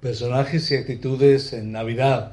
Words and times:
personajes 0.00 0.70
y 0.70 0.76
actitudes 0.76 1.52
en 1.52 1.72
Navidad. 1.72 2.32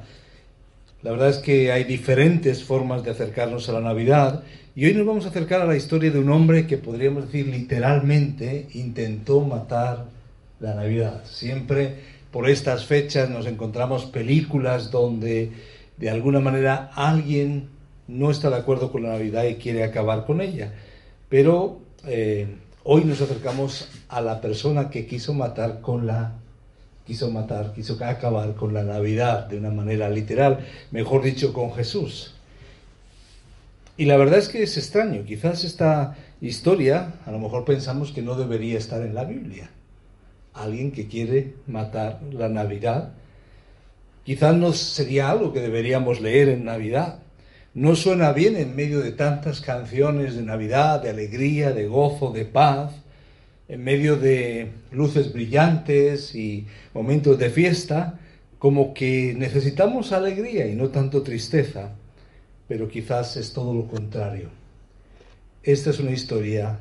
La 1.02 1.12
verdad 1.12 1.28
es 1.28 1.38
que 1.38 1.70
hay 1.70 1.84
diferentes 1.84 2.64
formas 2.64 3.04
de 3.04 3.10
acercarnos 3.10 3.68
a 3.68 3.72
la 3.72 3.80
Navidad 3.80 4.42
y 4.74 4.86
hoy 4.86 4.94
nos 4.94 5.06
vamos 5.06 5.26
a 5.26 5.28
acercar 5.28 5.60
a 5.60 5.66
la 5.66 5.76
historia 5.76 6.10
de 6.10 6.18
un 6.18 6.30
hombre 6.30 6.66
que 6.66 6.78
podríamos 6.78 7.26
decir 7.26 7.46
literalmente 7.46 8.68
intentó 8.74 9.40
matar 9.42 10.06
la 10.60 10.74
Navidad. 10.74 11.24
Siempre 11.24 11.96
por 12.32 12.48
estas 12.48 12.86
fechas 12.86 13.30
nos 13.30 13.46
encontramos 13.46 14.06
películas 14.06 14.90
donde 14.90 15.52
de 15.98 16.10
alguna 16.10 16.40
manera 16.40 16.90
alguien 16.94 17.68
no 18.08 18.30
está 18.30 18.50
de 18.50 18.56
acuerdo 18.56 18.90
con 18.90 19.02
la 19.02 19.10
Navidad 19.10 19.44
y 19.44 19.56
quiere 19.56 19.84
acabar 19.84 20.24
con 20.24 20.40
ella. 20.40 20.72
Pero 21.28 21.80
eh, 22.06 22.46
hoy 22.82 23.04
nos 23.04 23.20
acercamos 23.20 23.88
a 24.08 24.20
la 24.20 24.40
persona 24.40 24.90
que 24.90 25.06
quiso 25.06 25.34
matar 25.34 25.80
con 25.80 26.06
la 26.06 26.32
quiso 27.08 27.30
matar, 27.30 27.72
quiso 27.72 27.96
acabar 28.04 28.54
con 28.54 28.74
la 28.74 28.82
Navidad 28.82 29.46
de 29.46 29.56
una 29.56 29.70
manera 29.70 30.10
literal, 30.10 30.66
mejor 30.90 31.22
dicho, 31.22 31.54
con 31.54 31.72
Jesús. 31.72 32.34
Y 33.96 34.04
la 34.04 34.18
verdad 34.18 34.38
es 34.38 34.50
que 34.50 34.62
es 34.62 34.76
extraño, 34.76 35.24
quizás 35.24 35.64
esta 35.64 36.18
historia, 36.42 37.14
a 37.24 37.30
lo 37.30 37.38
mejor 37.38 37.64
pensamos 37.64 38.12
que 38.12 38.20
no 38.20 38.34
debería 38.34 38.76
estar 38.76 39.00
en 39.00 39.14
la 39.14 39.24
Biblia. 39.24 39.70
Alguien 40.52 40.92
que 40.92 41.08
quiere 41.08 41.54
matar 41.66 42.20
la 42.30 42.50
Navidad, 42.50 43.14
quizás 44.24 44.54
no 44.54 44.74
sería 44.74 45.30
algo 45.30 45.54
que 45.54 45.60
deberíamos 45.60 46.20
leer 46.20 46.50
en 46.50 46.66
Navidad. 46.66 47.20
No 47.72 47.96
suena 47.96 48.32
bien 48.32 48.54
en 48.56 48.76
medio 48.76 49.00
de 49.00 49.12
tantas 49.12 49.62
canciones 49.62 50.36
de 50.36 50.42
Navidad, 50.42 51.00
de 51.00 51.08
alegría, 51.08 51.72
de 51.72 51.86
gozo, 51.86 52.32
de 52.32 52.44
paz 52.44 52.92
en 53.68 53.84
medio 53.84 54.16
de 54.16 54.72
luces 54.92 55.32
brillantes 55.32 56.34
y 56.34 56.66
momentos 56.94 57.38
de 57.38 57.50
fiesta, 57.50 58.18
como 58.58 58.94
que 58.94 59.34
necesitamos 59.36 60.12
alegría 60.12 60.66
y 60.66 60.74
no 60.74 60.88
tanto 60.88 61.22
tristeza, 61.22 61.92
pero 62.66 62.88
quizás 62.88 63.36
es 63.36 63.52
todo 63.52 63.74
lo 63.74 63.86
contrario. 63.86 64.48
Esta 65.62 65.90
es 65.90 66.00
una 66.00 66.12
historia 66.12 66.78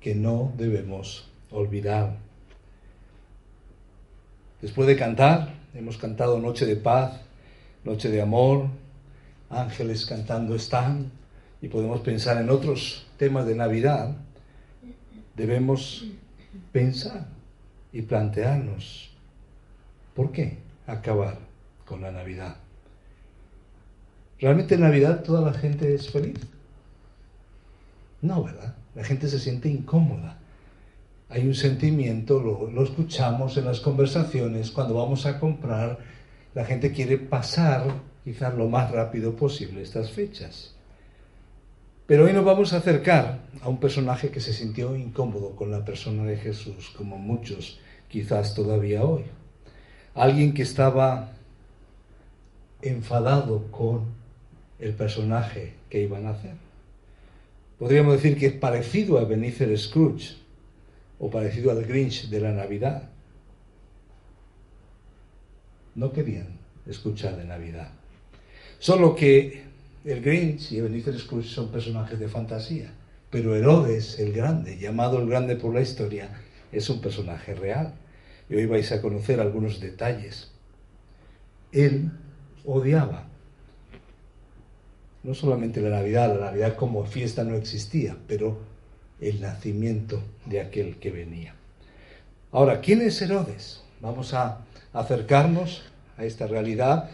que 0.00 0.16
no 0.16 0.52
debemos 0.58 1.28
olvidar. 1.52 2.16
Después 4.60 4.88
de 4.88 4.96
cantar, 4.96 5.54
hemos 5.74 5.96
cantado 5.96 6.40
Noche 6.40 6.66
de 6.66 6.76
Paz, 6.76 7.20
Noche 7.84 8.10
de 8.10 8.20
Amor, 8.20 8.66
ángeles 9.48 10.06
cantando 10.06 10.56
están, 10.56 11.12
y 11.60 11.68
podemos 11.68 12.00
pensar 12.00 12.38
en 12.38 12.50
otros 12.50 13.06
temas 13.16 13.46
de 13.46 13.54
Navidad 13.54 14.16
debemos 15.36 16.06
pensar 16.72 17.26
y 17.92 18.02
plantearnos 18.02 19.10
por 20.14 20.32
qué 20.32 20.58
acabar 20.86 21.38
con 21.84 22.00
la 22.00 22.10
Navidad. 22.10 22.56
¿Realmente 24.40 24.74
en 24.74 24.80
Navidad 24.80 25.22
toda 25.22 25.40
la 25.40 25.52
gente 25.52 25.94
es 25.94 26.10
feliz? 26.10 26.38
No, 28.20 28.44
¿verdad? 28.44 28.74
La 28.94 29.04
gente 29.04 29.28
se 29.28 29.38
siente 29.38 29.68
incómoda. 29.68 30.38
Hay 31.28 31.46
un 31.46 31.54
sentimiento, 31.54 32.40
lo, 32.40 32.70
lo 32.70 32.82
escuchamos 32.82 33.56
en 33.56 33.64
las 33.64 33.80
conversaciones, 33.80 34.70
cuando 34.70 34.94
vamos 34.94 35.24
a 35.26 35.40
comprar, 35.40 35.98
la 36.54 36.64
gente 36.64 36.92
quiere 36.92 37.16
pasar 37.18 37.84
quizás 38.24 38.54
lo 38.54 38.68
más 38.68 38.90
rápido 38.90 39.34
posible 39.34 39.82
estas 39.82 40.10
fechas. 40.10 40.71
Pero 42.12 42.26
hoy 42.26 42.34
nos 42.34 42.44
vamos 42.44 42.74
a 42.74 42.76
acercar 42.76 43.38
a 43.62 43.70
un 43.70 43.80
personaje 43.80 44.28
que 44.28 44.40
se 44.40 44.52
sintió 44.52 44.94
incómodo 44.96 45.56
con 45.56 45.70
la 45.70 45.82
persona 45.82 46.24
de 46.24 46.36
Jesús, 46.36 46.92
como 46.94 47.16
muchos 47.16 47.80
quizás 48.10 48.54
todavía 48.54 49.02
hoy. 49.02 49.22
Alguien 50.14 50.52
que 50.52 50.60
estaba 50.60 51.32
enfadado 52.82 53.70
con 53.70 54.02
el 54.78 54.92
personaje 54.92 55.72
que 55.88 56.02
iban 56.02 56.26
a 56.26 56.32
hacer. 56.32 56.52
Podríamos 57.78 58.12
decir 58.16 58.36
que 58.36 58.44
es 58.44 58.52
parecido 58.52 59.18
a 59.18 59.24
Benicer 59.24 59.74
Scrooge 59.78 60.36
o 61.18 61.30
parecido 61.30 61.70
al 61.70 61.82
Grinch 61.82 62.28
de 62.28 62.40
la 62.40 62.52
Navidad. 62.52 63.08
No 65.94 66.12
querían 66.12 66.58
escuchar 66.86 67.38
de 67.38 67.46
Navidad. 67.46 67.90
Solo 68.78 69.16
que 69.16 69.71
el 70.04 70.20
Grinch 70.20 70.72
y 70.72 70.78
Ebenezer 70.78 71.18
Scrooge 71.18 71.48
son 71.48 71.70
personajes 71.70 72.18
de 72.18 72.28
fantasía, 72.28 72.92
pero 73.30 73.54
Herodes, 73.54 74.18
el 74.18 74.32
grande, 74.32 74.78
llamado 74.78 75.20
el 75.20 75.28
grande 75.28 75.56
por 75.56 75.72
la 75.74 75.80
historia, 75.80 76.30
es 76.70 76.88
un 76.90 77.00
personaje 77.00 77.54
real. 77.54 77.94
Y 78.48 78.56
hoy 78.56 78.66
vais 78.66 78.90
a 78.92 79.00
conocer 79.00 79.40
algunos 79.40 79.80
detalles. 79.80 80.50
Él 81.70 82.10
odiaba 82.64 83.28
no 85.22 85.34
solamente 85.34 85.80
la 85.80 85.90
Navidad, 85.90 86.34
la 86.34 86.46
Navidad 86.46 86.76
como 86.76 87.04
fiesta 87.04 87.44
no 87.44 87.54
existía, 87.54 88.16
pero 88.26 88.58
el 89.20 89.40
nacimiento 89.40 90.22
de 90.46 90.60
aquel 90.60 90.96
que 90.96 91.10
venía. 91.10 91.54
Ahora, 92.50 92.80
¿quién 92.80 93.00
es 93.02 93.22
Herodes? 93.22 93.82
Vamos 94.00 94.34
a 94.34 94.64
acercarnos 94.92 95.84
a 96.18 96.24
esta 96.24 96.46
realidad 96.46 97.08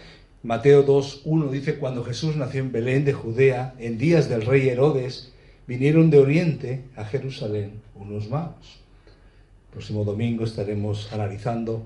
Mateo 0.45 0.87
2.1 0.87 1.51
dice, 1.51 1.79
cuando 1.79 2.05
Jesús 2.05 2.37
nació 2.37 2.61
en 2.61 2.71
Belén 2.71 3.05
de 3.05 3.13
Judea, 3.13 3.75
en 3.81 3.99
días 3.99 4.29
del 4.29 4.47
rey 4.47 4.69
Herodes, 4.69 5.33
vinieron 5.67 6.11
de 6.11 6.19
Oriente 6.19 6.85
a 6.95 7.05
Jerusalén 7.05 7.83
unos 7.97 8.31
magos. 8.31 8.81
próximo 9.73 10.05
domingo 10.05 10.45
estaremos 10.45 11.13
analizando 11.13 11.85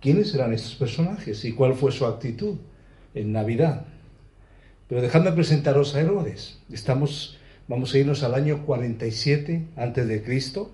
quiénes 0.00 0.32
eran 0.32 0.52
estos 0.52 0.76
personajes 0.76 1.44
y 1.44 1.52
cuál 1.54 1.74
fue 1.74 1.90
su 1.90 2.06
actitud 2.06 2.58
en 3.14 3.32
Navidad. 3.32 3.86
Pero 4.86 5.02
dejadme 5.02 5.32
presentaros 5.32 5.96
a 5.96 6.00
Herodes. 6.00 6.60
Estamos, 6.70 7.36
vamos 7.66 7.92
a 7.92 7.98
irnos 7.98 8.22
al 8.22 8.34
año 8.34 8.64
47 8.64 9.66
antes 9.74 10.06
de 10.06 10.22
Cristo. 10.22 10.70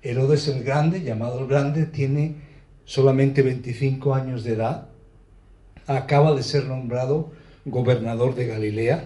Herodes 0.00 0.46
el 0.46 0.62
Grande, 0.62 1.02
llamado 1.02 1.40
el 1.40 1.48
Grande, 1.48 1.86
tiene 1.86 2.36
solamente 2.84 3.42
25 3.42 4.14
años 4.14 4.44
de 4.44 4.52
edad 4.52 4.91
acaba 5.86 6.34
de 6.34 6.42
ser 6.42 6.64
nombrado 6.64 7.32
gobernador 7.64 8.34
de 8.34 8.46
Galilea. 8.46 9.04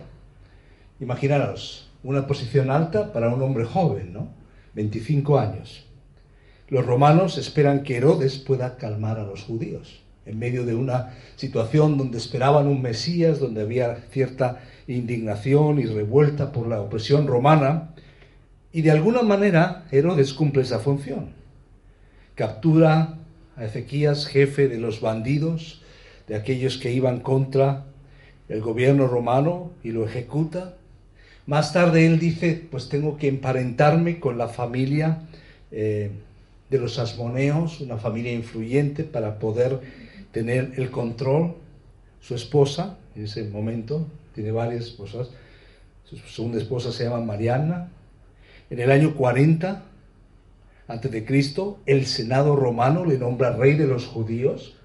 Imaginaros, 1.00 1.90
una 2.02 2.26
posición 2.26 2.70
alta 2.70 3.12
para 3.12 3.34
un 3.34 3.42
hombre 3.42 3.64
joven, 3.64 4.12
¿no? 4.12 4.28
25 4.74 5.38
años. 5.38 5.86
Los 6.68 6.84
romanos 6.84 7.38
esperan 7.38 7.82
que 7.82 7.96
Herodes 7.96 8.38
pueda 8.38 8.76
calmar 8.76 9.18
a 9.18 9.24
los 9.24 9.42
judíos 9.42 10.02
en 10.26 10.38
medio 10.38 10.66
de 10.66 10.74
una 10.74 11.14
situación 11.36 11.96
donde 11.96 12.18
esperaban 12.18 12.66
un 12.66 12.82
Mesías, 12.82 13.38
donde 13.38 13.62
había 13.62 13.94
cierta 14.10 14.60
indignación 14.88 15.78
y 15.78 15.86
revuelta 15.86 16.52
por 16.52 16.66
la 16.66 16.80
opresión 16.80 17.26
romana. 17.28 17.94
Y 18.72 18.82
de 18.82 18.90
alguna 18.90 19.22
manera 19.22 19.86
Herodes 19.92 20.34
cumple 20.34 20.62
esa 20.62 20.80
función. 20.80 21.30
Captura 22.34 23.18
a 23.56 23.64
Ezequías, 23.64 24.26
jefe 24.26 24.68
de 24.68 24.78
los 24.78 25.00
bandidos, 25.00 25.82
de 26.26 26.36
aquellos 26.36 26.78
que 26.78 26.92
iban 26.92 27.20
contra 27.20 27.84
el 28.48 28.60
gobierno 28.60 29.06
romano 29.06 29.72
y 29.82 29.90
lo 29.90 30.06
ejecuta. 30.06 30.76
Más 31.46 31.72
tarde 31.72 32.06
él 32.06 32.18
dice, 32.18 32.66
pues 32.70 32.88
tengo 32.88 33.16
que 33.16 33.28
emparentarme 33.28 34.18
con 34.18 34.38
la 34.38 34.48
familia 34.48 35.22
eh, 35.70 36.10
de 36.70 36.78
los 36.78 36.98
asmoneos, 36.98 37.80
una 37.80 37.96
familia 37.96 38.32
influyente, 38.32 39.04
para 39.04 39.38
poder 39.38 39.80
tener 40.32 40.72
el 40.76 40.90
control. 40.90 41.54
Su 42.20 42.34
esposa, 42.34 42.98
en 43.14 43.24
ese 43.24 43.44
momento, 43.44 44.06
tiene 44.34 44.50
varias 44.50 44.86
esposas, 44.86 45.30
su 46.04 46.16
segunda 46.18 46.58
esposa 46.58 46.92
se 46.92 47.04
llama 47.04 47.20
Mariana. 47.20 47.88
En 48.68 48.80
el 48.80 48.90
año 48.90 49.14
40 49.14 49.84
antes 50.88 51.10
de 51.10 51.24
Cristo, 51.24 51.80
el 51.86 52.06
Senado 52.06 52.54
romano 52.54 53.04
le 53.04 53.18
nombra 53.18 53.56
rey 53.56 53.74
de 53.74 53.86
los 53.86 54.06
judíos 54.06 54.75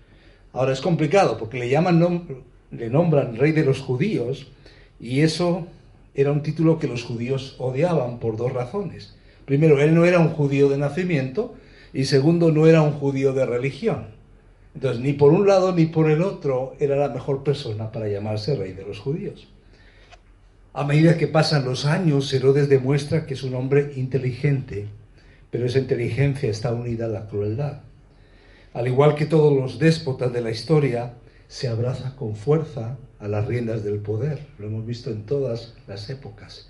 Ahora 0.54 0.74
es 0.74 0.82
complicado 0.82 1.38
porque 1.38 1.60
le 1.60 1.70
llaman, 1.70 2.44
le 2.72 2.90
nombran 2.90 3.38
rey 3.38 3.54
de 3.54 3.64
los 3.64 3.80
judíos 3.80 4.48
y 5.00 5.22
eso 5.22 5.68
era 6.14 6.32
un 6.32 6.44
título 6.44 6.78
que 6.78 6.88
los 6.88 7.04
judíos 7.04 7.56
odiaban 7.58 8.20
por 8.20 8.36
dos 8.36 8.52
razones. 8.52 9.16
Primero, 9.46 9.80
él 9.80 9.96
no 9.96 10.06
era 10.06 10.20
un 10.20 10.30
judío 10.30 10.68
de 10.68 10.78
nacimiento 10.78 11.56
y 11.94 12.06
segundo, 12.06 12.52
no 12.52 12.68
era 12.68 12.82
un 12.82 12.92
judío 12.92 13.34
de 13.34 13.46
religión. 13.46 14.08
Entonces, 14.76 15.02
ni 15.02 15.14
por 15.14 15.32
un 15.32 15.48
lado 15.48 15.74
ni 15.74 15.86
por 15.86 16.10
el 16.10 16.22
otro 16.22 16.76
era 16.80 16.96
la 16.96 17.10
mejor 17.10 17.44
persona 17.44 17.92
para 17.92 18.08
llamarse 18.08 18.56
rey 18.56 18.74
de 18.74 18.86
los 18.86 19.00
judíos. 19.00 19.48
A 20.74 20.86
medida 20.86 21.18
que 21.18 21.28
pasan 21.28 21.66
los 21.66 21.86
años, 21.86 22.32
Herodes 22.34 22.70
demuestra 22.70 23.26
que 23.26 23.34
es 23.34 23.44
un 23.44 23.56
hombre 23.56 23.94
inteligente, 23.96 24.88
pero 25.50 25.66
esa 25.66 25.80
inteligencia 25.80 26.50
está 26.50 26.74
unida 26.74 27.06
a 27.06 27.10
la 27.10 27.28
crueldad 27.28 27.82
al 28.74 28.88
igual 28.88 29.16
que 29.16 29.26
todos 29.26 29.54
los 29.54 29.80
déspotas 29.80 30.32
de 30.32 30.42
la 30.42 30.52
historia, 30.52 31.14
se 31.48 31.68
abraza 31.68 32.16
con 32.16 32.36
fuerza 32.36 32.98
a 33.20 33.28
las 33.28 33.46
riendas 33.46 33.84
del 33.84 34.00
poder. 34.00 34.48
Lo 34.58 34.68
hemos 34.68 34.86
visto 34.86 35.10
en 35.10 35.26
todas 35.26 35.74
las 35.88 36.10
épocas. 36.10 36.70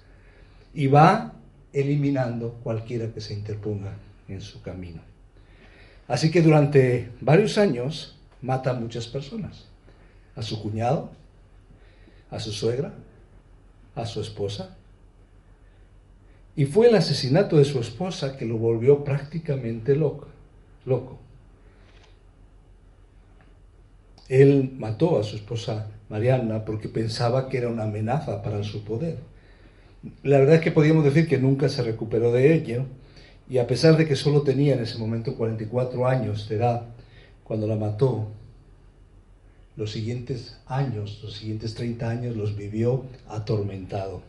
Y 0.74 0.88
va 0.88 1.34
eliminando 1.72 2.54
cualquiera 2.64 3.12
que 3.14 3.22
se 3.22 3.34
interponga 3.34 3.94
en 4.28 4.42
su 4.42 4.62
camino. 4.62 5.02
Así 6.08 6.32
que 6.32 6.42
durante 6.42 7.12
varios 7.22 7.58
años 7.58 8.18
mata 8.42 8.72
a 8.72 8.74
muchas 8.74 9.08
personas. 9.08 9.68
A 10.36 10.42
su 10.42 10.62
cuñado, 10.62 11.12
a 12.32 12.40
su 12.40 12.52
suegra, 12.52 12.94
a 13.94 14.06
su 14.06 14.20
esposa. 14.22 14.76
Y 16.56 16.66
fue 16.66 16.88
el 16.88 16.96
asesinato 16.96 17.58
de 17.58 17.66
su 17.66 17.80
esposa 17.80 18.36
que 18.36 18.46
lo 18.46 18.58
volvió 18.58 19.04
prácticamente 19.04 19.96
loco. 19.96 20.28
loco. 20.86 21.20
Él 24.32 24.76
mató 24.78 25.20
a 25.20 25.26
su 25.26 25.36
esposa 25.36 25.88
Mariana 26.08 26.64
porque 26.64 26.88
pensaba 26.88 27.50
que 27.50 27.58
era 27.58 27.68
una 27.68 27.84
amenaza 27.84 28.42
para 28.42 28.64
su 28.64 28.86
poder. 28.86 29.18
La 30.24 30.40
verdad 30.40 30.56
es 30.56 30.62
que 30.62 30.72
podríamos 30.72 31.04
decir 31.04 31.28
que 31.28 31.38
nunca 31.38 31.68
se 31.68 31.84
recuperó 31.84 32.32
de 32.32 32.54
ello 32.54 32.86
y 33.50 33.58
a 33.58 33.68
pesar 33.68 33.98
de 33.98 34.08
que 34.08 34.16
solo 34.16 34.44
tenía 34.44 34.76
en 34.76 34.84
ese 34.84 34.98
momento 34.98 35.36
44 35.36 36.08
años 36.08 36.48
de 36.48 36.56
edad 36.56 36.84
cuando 37.44 37.68
la 37.68 37.76
mató, 37.76 38.30
los 39.76 39.92
siguientes 39.92 40.62
años, 40.66 41.20
los 41.22 41.34
siguientes 41.34 41.74
30 41.76 42.10
años 42.10 42.38
los 42.38 42.56
vivió 42.56 43.04
atormentado. 43.28 44.22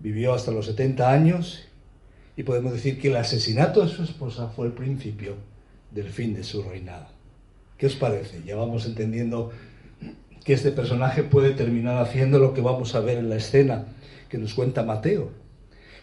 Vivió 0.00 0.34
hasta 0.34 0.50
los 0.50 0.66
70 0.66 1.08
años 1.08 1.62
y 2.36 2.42
podemos 2.42 2.72
decir 2.72 3.00
que 3.00 3.10
el 3.10 3.16
asesinato 3.16 3.80
de 3.80 3.92
su 3.92 4.02
esposa 4.02 4.48
fue 4.48 4.66
el 4.66 4.72
principio 4.72 5.36
del 5.92 6.10
fin 6.10 6.34
de 6.34 6.42
su 6.42 6.64
reinado. 6.64 7.13
¿Qué 7.78 7.86
os 7.86 7.96
parece? 7.96 8.42
Ya 8.44 8.56
vamos 8.56 8.86
entendiendo 8.86 9.50
que 10.44 10.52
este 10.52 10.70
personaje 10.70 11.22
puede 11.22 11.50
terminar 11.50 11.98
haciendo 11.98 12.38
lo 12.38 12.54
que 12.54 12.60
vamos 12.60 12.94
a 12.94 13.00
ver 13.00 13.18
en 13.18 13.28
la 13.28 13.36
escena 13.36 13.86
que 14.28 14.38
nos 14.38 14.54
cuenta 14.54 14.82
Mateo. 14.82 15.30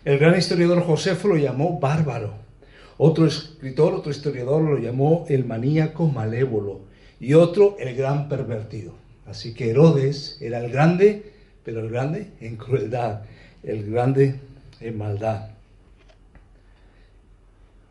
El 0.03 0.17
gran 0.17 0.37
historiador 0.37 0.83
Josefo 0.83 1.27
lo 1.27 1.37
llamó 1.37 1.79
bárbaro. 1.79 2.33
Otro 2.97 3.25
escritor, 3.25 3.93
otro 3.93 4.11
historiador 4.11 4.61
lo 4.61 4.77
llamó 4.79 5.25
el 5.29 5.45
maníaco 5.45 6.07
malévolo 6.07 6.81
y 7.19 7.35
otro 7.35 7.77
el 7.79 7.95
gran 7.95 8.27
pervertido. 8.27 8.93
Así 9.25 9.53
que 9.53 9.69
Herodes 9.69 10.37
era 10.41 10.59
el 10.59 10.71
grande, 10.71 11.31
pero 11.63 11.81
el 11.81 11.89
grande 11.89 12.31
en 12.41 12.57
crueldad, 12.57 13.21
el 13.63 13.89
grande 13.89 14.39
en 14.79 14.97
maldad. 14.97 15.51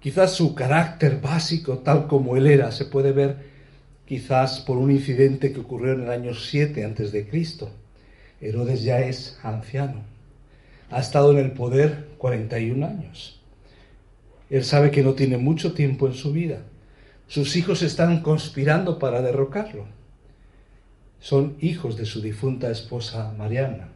Quizás 0.00 0.32
su 0.32 0.54
carácter 0.54 1.20
básico, 1.20 1.78
tal 1.78 2.06
como 2.06 2.36
él 2.36 2.46
era, 2.46 2.72
se 2.72 2.86
puede 2.86 3.12
ver 3.12 3.49
quizás 4.10 4.58
por 4.58 4.76
un 4.76 4.90
incidente 4.90 5.52
que 5.52 5.60
ocurrió 5.60 5.92
en 5.92 6.02
el 6.02 6.10
año 6.10 6.34
7 6.34 6.84
antes 6.84 7.12
de 7.12 7.28
Cristo. 7.28 7.70
Herodes 8.40 8.82
ya 8.82 8.98
es 8.98 9.38
anciano. 9.44 10.02
Ha 10.90 10.98
estado 10.98 11.30
en 11.30 11.38
el 11.38 11.52
poder 11.52 12.08
41 12.18 12.84
años. 12.84 13.40
Él 14.50 14.64
sabe 14.64 14.90
que 14.90 15.04
no 15.04 15.14
tiene 15.14 15.38
mucho 15.38 15.74
tiempo 15.74 16.08
en 16.08 16.14
su 16.14 16.32
vida. 16.32 16.64
Sus 17.28 17.54
hijos 17.54 17.82
están 17.82 18.20
conspirando 18.20 18.98
para 18.98 19.22
derrocarlo. 19.22 19.86
Son 21.20 21.56
hijos 21.60 21.96
de 21.96 22.04
su 22.04 22.20
difunta 22.20 22.68
esposa 22.68 23.32
Mariana. 23.38 23.90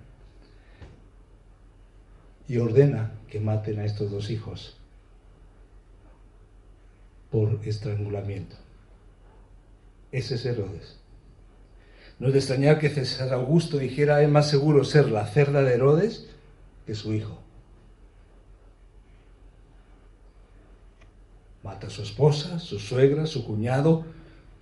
Y 2.46 2.58
ordena 2.58 3.14
que 3.26 3.40
maten 3.40 3.80
a 3.80 3.84
estos 3.84 4.12
dos 4.12 4.30
hijos 4.30 4.76
por 7.32 7.58
estrangulamiento. 7.64 8.63
Ese 10.14 10.36
es 10.36 10.46
Herodes. 10.46 10.96
No 12.20 12.28
es 12.28 12.34
de 12.34 12.38
extrañar 12.38 12.78
que 12.78 12.88
César 12.88 13.32
Augusto 13.32 13.78
dijera 13.78 14.22
es 14.22 14.28
más 14.28 14.48
seguro 14.48 14.84
ser 14.84 15.10
la 15.10 15.26
cerda 15.26 15.60
de 15.62 15.74
Herodes 15.74 16.28
que 16.86 16.94
su 16.94 17.12
hijo. 17.12 17.40
Mata 21.64 21.88
a 21.88 21.90
su 21.90 22.02
esposa, 22.02 22.60
su 22.60 22.78
suegra, 22.78 23.26
su 23.26 23.44
cuñado, 23.44 24.04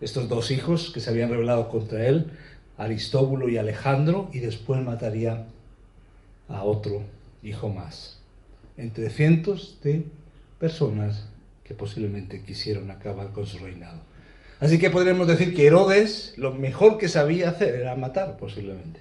estos 0.00 0.26
dos 0.30 0.50
hijos 0.50 0.90
que 0.90 1.00
se 1.00 1.10
habían 1.10 1.28
rebelado 1.28 1.68
contra 1.68 2.06
él, 2.06 2.30
Aristóbulo 2.78 3.50
y 3.50 3.58
Alejandro, 3.58 4.30
y 4.32 4.38
después 4.38 4.80
mataría 4.80 5.48
a 6.48 6.62
otro 6.64 7.02
hijo 7.42 7.68
más. 7.68 8.20
Entre 8.78 9.10
cientos 9.10 9.78
de 9.82 10.06
personas 10.58 11.28
que 11.62 11.74
posiblemente 11.74 12.42
quisieron 12.42 12.90
acabar 12.90 13.32
con 13.32 13.46
su 13.46 13.58
reinado. 13.58 14.11
Así 14.62 14.78
que 14.78 14.90
podríamos 14.90 15.26
decir 15.26 15.56
que 15.56 15.66
Herodes 15.66 16.34
lo 16.36 16.54
mejor 16.54 16.96
que 16.96 17.08
sabía 17.08 17.48
hacer 17.48 17.74
era 17.74 17.96
matar, 17.96 18.36
posiblemente. 18.36 19.00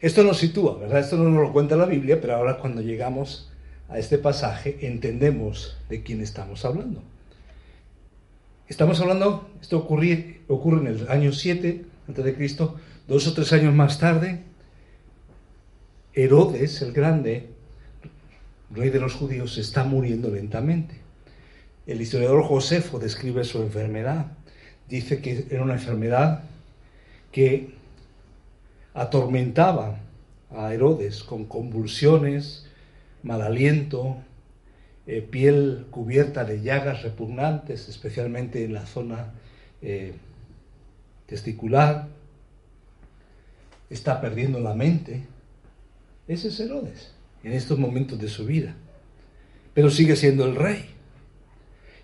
Esto 0.00 0.24
nos 0.24 0.38
sitúa, 0.38 0.78
¿verdad? 0.78 0.98
Esto 0.98 1.16
no 1.16 1.30
nos 1.30 1.44
lo 1.44 1.52
cuenta 1.52 1.76
la 1.76 1.86
Biblia, 1.86 2.20
pero 2.20 2.34
ahora 2.34 2.58
cuando 2.58 2.82
llegamos 2.82 3.52
a 3.88 4.00
este 4.00 4.18
pasaje 4.18 4.78
entendemos 4.80 5.76
de 5.88 6.02
quién 6.02 6.22
estamos 6.22 6.64
hablando. 6.64 7.04
Estamos 8.66 9.00
hablando, 9.00 9.48
esto 9.60 9.78
ocurre, 9.78 10.40
ocurre 10.48 10.80
en 10.80 10.86
el 10.88 11.08
año 11.08 11.30
7 11.30 11.84
a.C., 12.08 12.56
dos 13.06 13.28
o 13.28 13.32
tres 13.32 13.52
años 13.52 13.72
más 13.72 14.00
tarde, 14.00 14.42
Herodes 16.14 16.82
el 16.82 16.92
Grande, 16.92 17.48
rey 18.72 18.90
de 18.90 18.98
los 18.98 19.14
judíos, 19.14 19.56
está 19.56 19.84
muriendo 19.84 20.30
lentamente. 20.30 21.01
El 21.86 22.00
historiador 22.00 22.44
Josefo 22.44 22.98
describe 22.98 23.44
su 23.44 23.60
enfermedad. 23.60 24.26
Dice 24.88 25.20
que 25.20 25.46
era 25.50 25.62
una 25.62 25.74
enfermedad 25.74 26.44
que 27.32 27.74
atormentaba 28.94 29.98
a 30.50 30.72
Herodes 30.72 31.24
con 31.24 31.46
convulsiones, 31.46 32.66
mal 33.22 33.42
aliento, 33.42 34.18
eh, 35.06 35.22
piel 35.22 35.86
cubierta 35.90 36.44
de 36.44 36.62
llagas 36.62 37.02
repugnantes, 37.02 37.88
especialmente 37.88 38.64
en 38.64 38.74
la 38.74 38.86
zona 38.86 39.32
eh, 39.80 40.12
testicular. 41.26 42.08
Está 43.90 44.20
perdiendo 44.20 44.60
la 44.60 44.74
mente. 44.74 45.24
Ese 46.28 46.48
es 46.48 46.60
Herodes 46.60 47.12
en 47.42 47.52
estos 47.52 47.78
momentos 47.78 48.20
de 48.20 48.28
su 48.28 48.46
vida. 48.46 48.76
Pero 49.74 49.90
sigue 49.90 50.14
siendo 50.14 50.44
el 50.44 50.54
rey. 50.54 50.92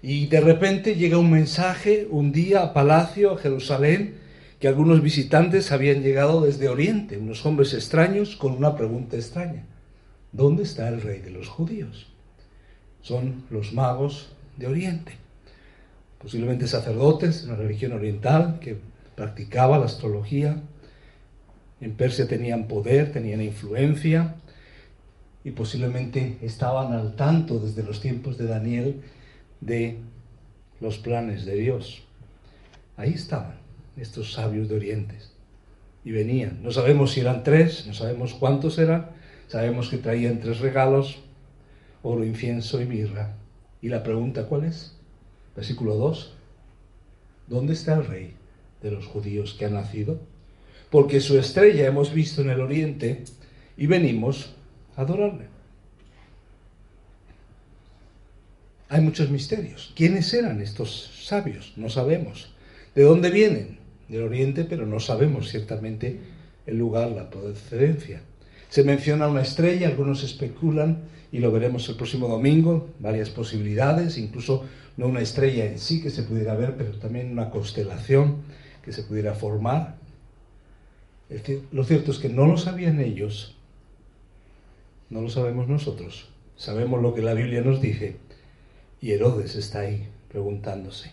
Y 0.09 0.27
de 0.29 0.41
repente 0.41 0.95
llega 0.95 1.19
un 1.19 1.31
mensaje 1.31 2.09
un 2.11 2.33
día 2.33 2.63
a 2.63 2.73
Palacio, 2.73 3.33
a 3.33 3.37
Jerusalén, 3.37 4.15
que 4.59 4.67
algunos 4.67 5.03
visitantes 5.03 5.71
habían 5.71 6.01
llegado 6.03 6.41
desde 6.41 6.71
Oriente, 6.71 7.19
unos 7.19 7.45
hombres 7.45 7.75
extraños 7.75 8.35
con 8.35 8.53
una 8.53 8.75
pregunta 8.75 9.17
extraña. 9.17 9.67
¿Dónde 10.33 10.63
está 10.63 10.89
el 10.89 11.03
rey 11.03 11.19
de 11.19 11.29
los 11.29 11.49
judíos? 11.49 12.07
Son 13.03 13.45
los 13.51 13.75
magos 13.75 14.31
de 14.57 14.69
Oriente, 14.69 15.13
posiblemente 16.23 16.69
sacerdotes 16.69 17.43
de 17.43 17.49
la 17.49 17.57
religión 17.57 17.93
oriental 17.93 18.61
que 18.63 18.79
practicaba 19.15 19.79
la 19.79 19.85
astrología. 19.85 20.63
En 21.83 21.93
Persia 21.93 22.27
tenían 22.27 22.67
poder, 22.67 23.13
tenían 23.13 23.43
influencia 23.43 24.37
y 25.45 25.51
posiblemente 25.51 26.39
estaban 26.41 26.95
al 26.95 27.15
tanto 27.15 27.59
desde 27.59 27.83
los 27.83 28.01
tiempos 28.01 28.39
de 28.39 28.47
Daniel 28.47 29.03
de 29.61 29.99
los 30.81 30.99
planes 30.99 31.45
de 31.45 31.55
Dios. 31.57 32.03
Ahí 32.97 33.13
estaban 33.13 33.57
estos 33.97 34.33
sabios 34.33 34.69
de 34.69 34.77
Oriente. 34.77 35.17
Y 36.05 36.13
venían. 36.13 36.63
No 36.63 36.71
sabemos 36.71 37.13
si 37.13 37.21
eran 37.21 37.43
tres, 37.43 37.87
no 37.87 37.95
sabemos 37.95 38.35
cuántos 38.35 38.79
eran. 38.79 39.11
Sabemos 39.49 39.89
que 39.89 39.99
traían 39.99 40.41
tres 40.41 40.61
regalos, 40.61 41.19
oro, 42.03 42.25
incienso 42.25 42.81
y 42.81 42.87
mirra. 42.87 43.35
Y 43.81 43.89
la 43.89 44.03
pregunta, 44.03 44.45
¿cuál 44.45 44.65
es? 44.65 44.95
Versículo 45.57 45.97
2. 45.97 46.35
¿Dónde 47.49 47.73
está 47.73 47.95
el 47.95 48.07
rey 48.07 48.35
de 48.83 48.91
los 48.91 49.07
judíos 49.07 49.55
que 49.59 49.65
ha 49.65 49.71
nacido? 49.71 50.21
Porque 50.91 51.21
su 51.21 51.39
estrella 51.39 51.87
hemos 51.87 52.13
visto 52.13 52.43
en 52.43 52.51
el 52.51 52.61
oriente 52.61 53.25
y 53.77 53.87
venimos 53.87 54.55
a 54.97 55.03
adorarle. 55.03 55.48
Hay 58.89 59.01
muchos 59.01 59.31
misterios. 59.31 59.93
¿Quiénes 59.95 60.33
eran 60.33 60.61
estos 60.61 61.25
sabios? 61.25 61.75
No 61.77 61.89
sabemos. 61.91 62.53
¿De 62.95 63.03
dónde 63.03 63.31
vienen? 63.31 63.79
Del 64.09 64.23
Oriente, 64.23 64.65
pero 64.65 64.87
no 64.87 65.01
sabemos 65.01 65.51
ciertamente 65.51 66.19
el 66.67 66.79
lugar, 66.79 67.11
la 67.11 67.29
procedencia. 67.29 68.23
Se 68.71 68.85
menciona 68.85 69.29
una 69.29 69.43
estrella, 69.43 69.89
algunos 69.89 70.25
especulan, 70.25 71.03
y 71.31 71.39
lo 71.39 71.53
veremos 71.53 71.89
el 71.89 71.97
próximo 71.97 72.29
domingo, 72.29 72.89
varias 72.99 73.29
posibilidades, 73.31 74.17
incluso 74.17 74.65
no 74.97 75.07
una 75.07 75.21
estrella 75.21 75.67
en 75.67 75.79
sí 75.79 76.03
que 76.03 76.11
se 76.11 76.23
pudiera 76.23 76.55
ver, 76.55 76.77
pero 76.77 76.93
también 76.93 77.31
una 77.31 77.51
constelación 77.51 78.39
que 78.83 78.93
se 78.93 79.03
pudiera 79.03 79.35
formar. 79.35 79.97
lo 81.71 81.85
cierto 81.85 82.11
es 82.11 82.19
que 82.19 82.31
no 82.31 82.47
lo 82.47 82.57
sabían 82.57 83.01
ellos, 83.01 83.57
no 85.11 85.21
lo 85.21 85.29
sabemos 85.29 85.69
nosotros. 85.69 86.31
Sabemos 86.57 87.01
lo 87.03 87.15
que 87.15 87.23
la 87.23 87.35
Biblia 87.35 87.61
nos 87.61 87.81
dice, 87.81 88.17
y 89.01 89.13
Herodes 89.13 89.55
está 89.55 89.81
ahí 89.81 90.09
preguntándose. 90.29 91.13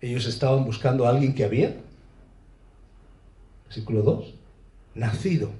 Ellos 0.00 0.26
estaban 0.26 0.64
buscando 0.64 1.06
a 1.06 1.10
alguien 1.10 1.34
que 1.34 1.44
había, 1.44 1.76
versículo 3.66 4.02
2, 4.02 4.34
nacido. 4.94 5.50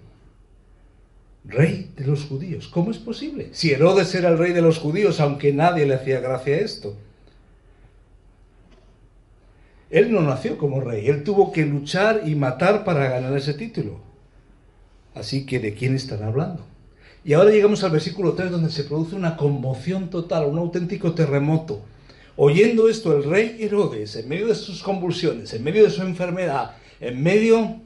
rey 1.46 1.92
de 1.96 2.06
los 2.06 2.24
judíos. 2.24 2.68
¿Cómo 2.68 2.90
es 2.90 2.98
posible? 2.98 3.50
Si 3.52 3.70
Herodes 3.70 4.14
era 4.14 4.30
el 4.30 4.38
rey 4.38 4.52
de 4.52 4.62
los 4.62 4.78
judíos, 4.78 5.20
aunque 5.20 5.52
nadie 5.52 5.86
le 5.86 5.94
hacía 5.94 6.20
gracia 6.20 6.56
a 6.56 6.60
esto. 6.60 6.96
Él 9.90 10.10
no 10.10 10.22
nació 10.22 10.58
como 10.58 10.80
rey, 10.80 11.06
él 11.06 11.22
tuvo 11.22 11.52
que 11.52 11.64
luchar 11.66 12.22
y 12.26 12.34
matar 12.34 12.84
para 12.84 13.08
ganar 13.08 13.36
ese 13.36 13.54
título. 13.54 14.00
Así 15.14 15.46
que, 15.46 15.60
¿de 15.60 15.74
quién 15.74 15.94
están 15.94 16.22
hablando? 16.22 16.66
Y 17.24 17.32
ahora 17.32 17.50
llegamos 17.50 17.82
al 17.82 17.90
versículo 17.90 18.34
3 18.34 18.50
donde 18.50 18.70
se 18.70 18.84
produce 18.84 19.16
una 19.16 19.36
conmoción 19.36 20.10
total, 20.10 20.44
un 20.44 20.58
auténtico 20.58 21.14
terremoto. 21.14 21.80
Oyendo 22.36 22.88
esto, 22.88 23.16
el 23.16 23.24
rey 23.24 23.56
Herodes, 23.60 24.16
en 24.16 24.28
medio 24.28 24.48
de 24.48 24.54
sus 24.54 24.82
convulsiones, 24.82 25.54
en 25.54 25.64
medio 25.64 25.84
de 25.84 25.90
su 25.90 26.02
enfermedad, 26.02 26.72
en 27.00 27.22
medio 27.22 27.80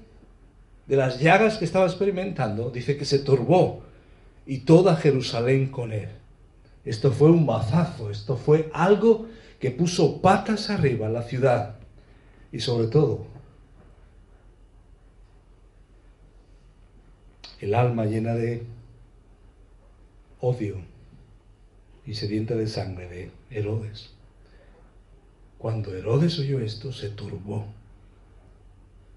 de 0.87 0.97
las 0.97 1.21
llagas 1.21 1.59
que 1.59 1.67
estaba 1.67 1.87
experimentando, 1.87 2.71
dice 2.71 2.97
que 2.97 3.05
se 3.05 3.21
turbó 3.21 3.83
y 4.45 4.59
toda 4.61 4.97
Jerusalén 4.97 5.69
con 5.69 5.93
él. 5.93 6.09
Esto 6.85 7.13
fue 7.13 7.31
un 7.31 7.47
mazazo, 7.47 8.11
esto 8.11 8.37
fue 8.37 8.71
algo 8.73 9.27
que 9.61 9.71
puso 9.71 10.21
patas 10.21 10.71
arriba 10.71 11.09
la 11.09 11.23
ciudad 11.23 11.77
y 12.51 12.61
sobre 12.61 12.89
todo 12.89 13.27
el 17.61 17.75
alma 17.75 18.07
llena 18.07 18.35
de 18.35 18.63
odio 20.41 20.77
y 22.07 22.15
sedienta 22.15 22.55
de 22.55 22.67
sangre 22.67 23.09
de 23.09 23.31
Herodes. 23.51 24.11
Cuando 25.59 25.95
Herodes 25.95 26.39
oyó 26.39 26.61
esto, 26.61 26.93
se 26.93 27.11
turbó. 27.11 27.67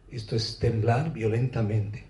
Esto 0.09 0.35
es 0.35 0.59
temblar 0.59 1.13
violentamente. 1.13 2.05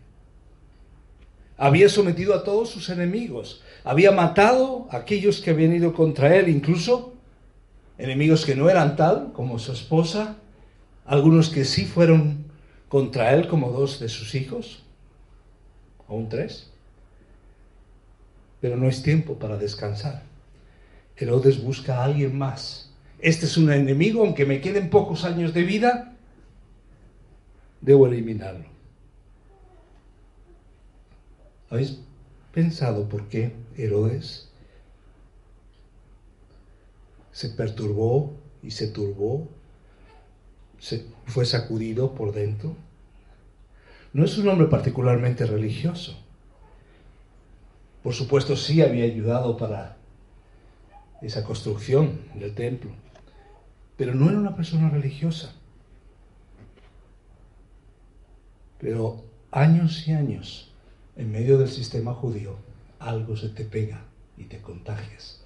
Había 1.58 1.90
sometido 1.90 2.34
a 2.34 2.44
todos 2.44 2.70
sus 2.70 2.90
enemigos. 2.90 3.62
Había 3.84 4.12
matado 4.12 4.88
a 4.90 4.98
aquellos 4.98 5.42
que 5.42 5.52
habían 5.52 5.76
ido 5.76 5.94
contra 5.94 6.36
él, 6.36 6.50
incluso 6.50 7.14
enemigos 8.00 8.46
que 8.46 8.56
no 8.56 8.70
eran 8.70 8.96
tal, 8.96 9.32
como 9.34 9.60
su 9.60 9.72
esposa, 9.72 10.38
algunos 11.06 11.50
que 11.50 11.66
sí 11.66 11.86
fueron 11.86 12.46
contra 12.90 13.34
él, 13.34 13.48
como 13.48 13.72
dos 13.72 14.00
de 14.00 14.10
sus 14.10 14.34
hijos, 14.34 14.84
un 16.08 16.30
tres. 16.30 16.71
Pero 18.62 18.78
no 18.78 18.88
es 18.88 19.04
tiempo 19.04 19.38
para 19.38 19.58
descansar. 19.58 20.24
Herodes 21.18 21.62
busca 21.62 21.98
a 21.98 22.06
alguien 22.06 22.38
más. 22.38 22.94
Este 23.20 23.46
es 23.46 23.58
un 23.58 23.72
enemigo, 23.72 24.24
aunque 24.24 24.46
me 24.46 24.62
queden 24.62 24.90
pocos 24.90 25.26
años 25.26 25.54
de 25.54 25.64
vida, 25.64 26.16
debo 27.82 28.08
eliminarlo. 28.08 28.66
¿Habéis 31.70 32.00
pensado 32.54 33.08
por 33.10 33.28
qué 33.28 33.54
Herodes 33.78 34.50
se 37.32 37.50
perturbó 37.50 38.34
y 38.62 38.72
se 38.72 38.88
turbó 38.88 39.48
se 40.82 41.06
fue 41.28 41.46
sacudido 41.46 42.16
por 42.16 42.34
dentro. 42.34 42.76
No 44.14 44.26
es 44.26 44.38
un 44.40 44.50
hombre 44.50 44.68
particularmente 44.68 45.46
religioso. 45.46 46.21
Por 48.04 48.14
supuesto 48.14 48.56
sí 48.56 48.82
había 48.82 49.06
ayudado 49.06 49.58
para 49.58 49.98
esa 51.22 51.44
construcción 51.44 52.22
del 52.34 52.56
templo, 52.56 52.92
pero 53.96 54.16
no 54.16 54.30
era 54.30 54.40
una 54.40 54.56
persona 54.56 54.90
religiosa. 54.90 55.54
Pero 58.80 59.24
años 59.52 60.08
y 60.08 60.14
años 60.14 60.72
en 61.16 61.32
medio 61.32 61.58
del 61.58 61.70
sistema 61.70 62.14
judío, 62.14 62.56
algo 63.00 63.38
se 63.38 63.50
te 63.50 63.64
pega 63.64 64.06
y 64.38 64.46
te 64.46 64.60
contagias. 64.60 65.44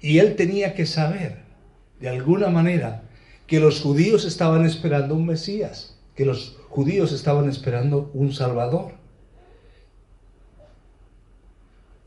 Y 0.00 0.18
él 0.18 0.36
tenía 0.36 0.74
que 0.74 0.86
saber, 0.86 1.38
de 1.98 2.08
alguna 2.08 2.48
manera, 2.48 3.02
que 3.48 3.58
los 3.58 3.80
judíos 3.80 4.24
estaban 4.24 4.64
esperando 4.64 5.14
un 5.14 5.26
Mesías, 5.26 5.96
que 6.14 6.24
los 6.24 6.56
judíos 6.68 7.12
estaban 7.12 7.48
esperando 7.48 8.10
un 8.14 8.32
Salvador. 8.32 8.92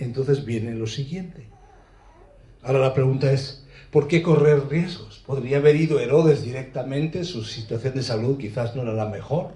Entonces 0.02 0.46
viene 0.46 0.74
lo 0.74 0.88
siguiente. 0.88 1.46
Ahora 2.64 2.80
la 2.80 2.94
pregunta 2.96 3.32
es, 3.32 3.64
¿por 3.92 4.08
qué 4.08 4.24
correr 4.24 4.68
riesgos? 4.68 5.20
Podría 5.20 5.58
haber 5.58 5.76
ido 5.76 6.00
Herodes 6.00 6.44
directamente, 6.44 7.24
su 7.24 7.44
situación 7.44 7.94
de 7.94 8.02
salud 8.02 8.40
quizás 8.40 8.76
no 8.76 8.82
era 8.82 8.94
la 8.94 9.06
mejor, 9.06 9.52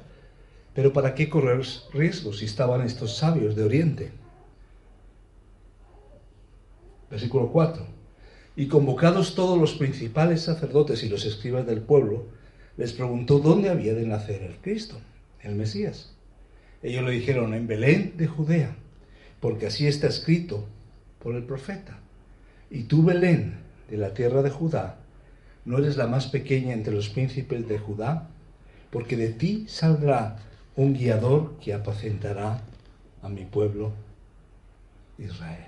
pero 0.75 0.93
¿para 0.93 1.15
qué 1.15 1.29
correr 1.29 1.65
riesgos 1.91 2.37
si 2.37 2.45
estaban 2.45 2.81
estos 2.81 3.17
sabios 3.17 3.55
de 3.55 3.63
Oriente? 3.63 4.11
Versículo 7.09 7.51
4. 7.51 7.83
Y 8.55 8.67
convocados 8.67 9.33
todos 9.33 9.59
los 9.59 9.73
principales 9.73 10.43
sacerdotes 10.43 11.03
y 11.03 11.09
los 11.09 11.25
escribas 11.25 11.65
del 11.65 11.81
pueblo, 11.81 12.27
les 12.77 12.93
preguntó 12.93 13.39
dónde 13.39 13.69
había 13.69 13.95
de 13.95 14.05
nacer 14.05 14.43
el 14.43 14.57
Cristo, 14.57 14.97
el 15.41 15.55
Mesías. 15.55 16.13
Ellos 16.83 17.03
le 17.03 17.11
dijeron, 17.11 17.55
en 17.55 17.65
Belén 17.65 18.13
de 18.15 18.27
Judea, 18.27 18.75
porque 19.45 19.67
así 19.67 19.85
está 19.85 20.07
escrito 20.07 20.65
por 21.21 21.35
el 21.35 21.43
profeta. 21.43 21.99
Y 22.71 22.85
tú, 22.85 23.03
Belén, 23.03 23.59
de 23.91 23.97
la 23.97 24.11
tierra 24.11 24.41
de 24.41 24.49
Judá, 24.49 24.97
no 25.65 25.77
eres 25.77 25.97
la 25.97 26.07
más 26.07 26.25
pequeña 26.25 26.73
entre 26.73 26.95
los 26.95 27.09
príncipes 27.09 27.67
de 27.67 27.77
Judá, 27.77 28.27
porque 28.89 29.15
de 29.15 29.29
ti 29.29 29.67
saldrá 29.67 30.39
un 30.75 30.95
guiador 30.95 31.59
que 31.59 31.75
apacentará 31.75 32.63
a 33.21 33.29
mi 33.29 33.45
pueblo 33.45 33.91
Israel. 35.19 35.67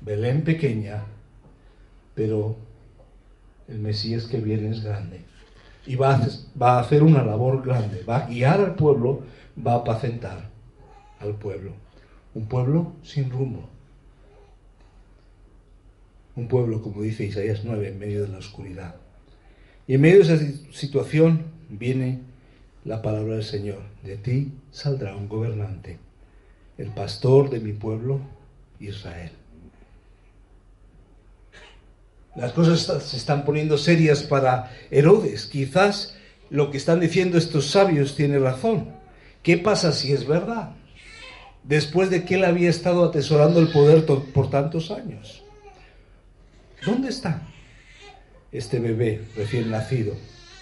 Belén 0.00 0.42
pequeña 0.42 1.04
pero 2.14 2.56
el 3.68 3.80
Mesías 3.80 4.24
que 4.24 4.38
viene 4.38 4.70
es 4.70 4.82
grande. 4.82 5.20
Y 5.84 5.96
va 5.96 6.18
a, 6.58 6.78
hacer 6.78 7.02
una 7.02 7.22
labor 7.22 7.62
grande, 7.62 8.02
va 8.02 8.20
a 8.20 8.26
guiar 8.26 8.60
al 8.60 8.76
pueblo, 8.76 9.24
va 9.64 9.74
a 9.74 9.76
apacentar 9.76 10.48
al 11.20 11.34
pueblo. 11.34 11.84
Un 12.36 12.48
pueblo 12.48 12.92
sin 13.02 13.30
rumbo. 13.30 13.66
Un 16.34 16.48
pueblo, 16.48 16.82
como 16.82 17.00
dice 17.00 17.24
Isaías 17.24 17.62
9, 17.64 17.88
en 17.88 17.98
medio 17.98 18.22
de 18.24 18.28
la 18.28 18.36
oscuridad. 18.36 18.96
Y 19.86 19.94
en 19.94 20.02
medio 20.02 20.22
de 20.22 20.34
esa 20.34 20.70
situación 20.70 21.46
viene 21.70 22.20
la 22.84 23.00
palabra 23.00 23.36
del 23.36 23.42
Señor. 23.42 23.78
De 24.02 24.18
ti 24.18 24.52
saldrá 24.70 25.16
un 25.16 25.30
gobernante, 25.30 25.98
el 26.76 26.90
pastor 26.90 27.48
de 27.48 27.60
mi 27.60 27.72
pueblo 27.72 28.20
Israel. 28.80 29.32
Las 32.34 32.52
cosas 32.52 33.02
se 33.02 33.16
están 33.16 33.46
poniendo 33.46 33.78
serias 33.78 34.22
para 34.22 34.76
Herodes. 34.90 35.46
Quizás 35.46 36.18
lo 36.50 36.70
que 36.70 36.76
están 36.76 37.00
diciendo 37.00 37.38
estos 37.38 37.70
sabios 37.70 38.14
tiene 38.14 38.38
razón. 38.38 38.90
¿Qué 39.42 39.56
pasa 39.56 39.90
si 39.90 40.12
es 40.12 40.26
verdad? 40.26 40.76
Después 41.66 42.10
de 42.10 42.24
que 42.24 42.36
él 42.36 42.44
había 42.44 42.70
estado 42.70 43.04
atesorando 43.04 43.58
el 43.58 43.68
poder 43.68 44.06
por 44.06 44.50
tantos 44.50 44.92
años. 44.92 45.42
¿Dónde 46.84 47.08
está 47.08 47.42
este 48.52 48.78
bebé 48.78 49.24
recién 49.34 49.70
nacido, 49.70 50.14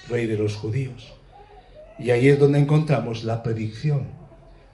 rey 0.08 0.26
de 0.26 0.38
los 0.38 0.56
judíos? 0.56 1.12
Y 1.98 2.10
ahí 2.10 2.28
es 2.28 2.38
donde 2.38 2.58
encontramos 2.58 3.22
la 3.22 3.42
predicción. 3.42 4.06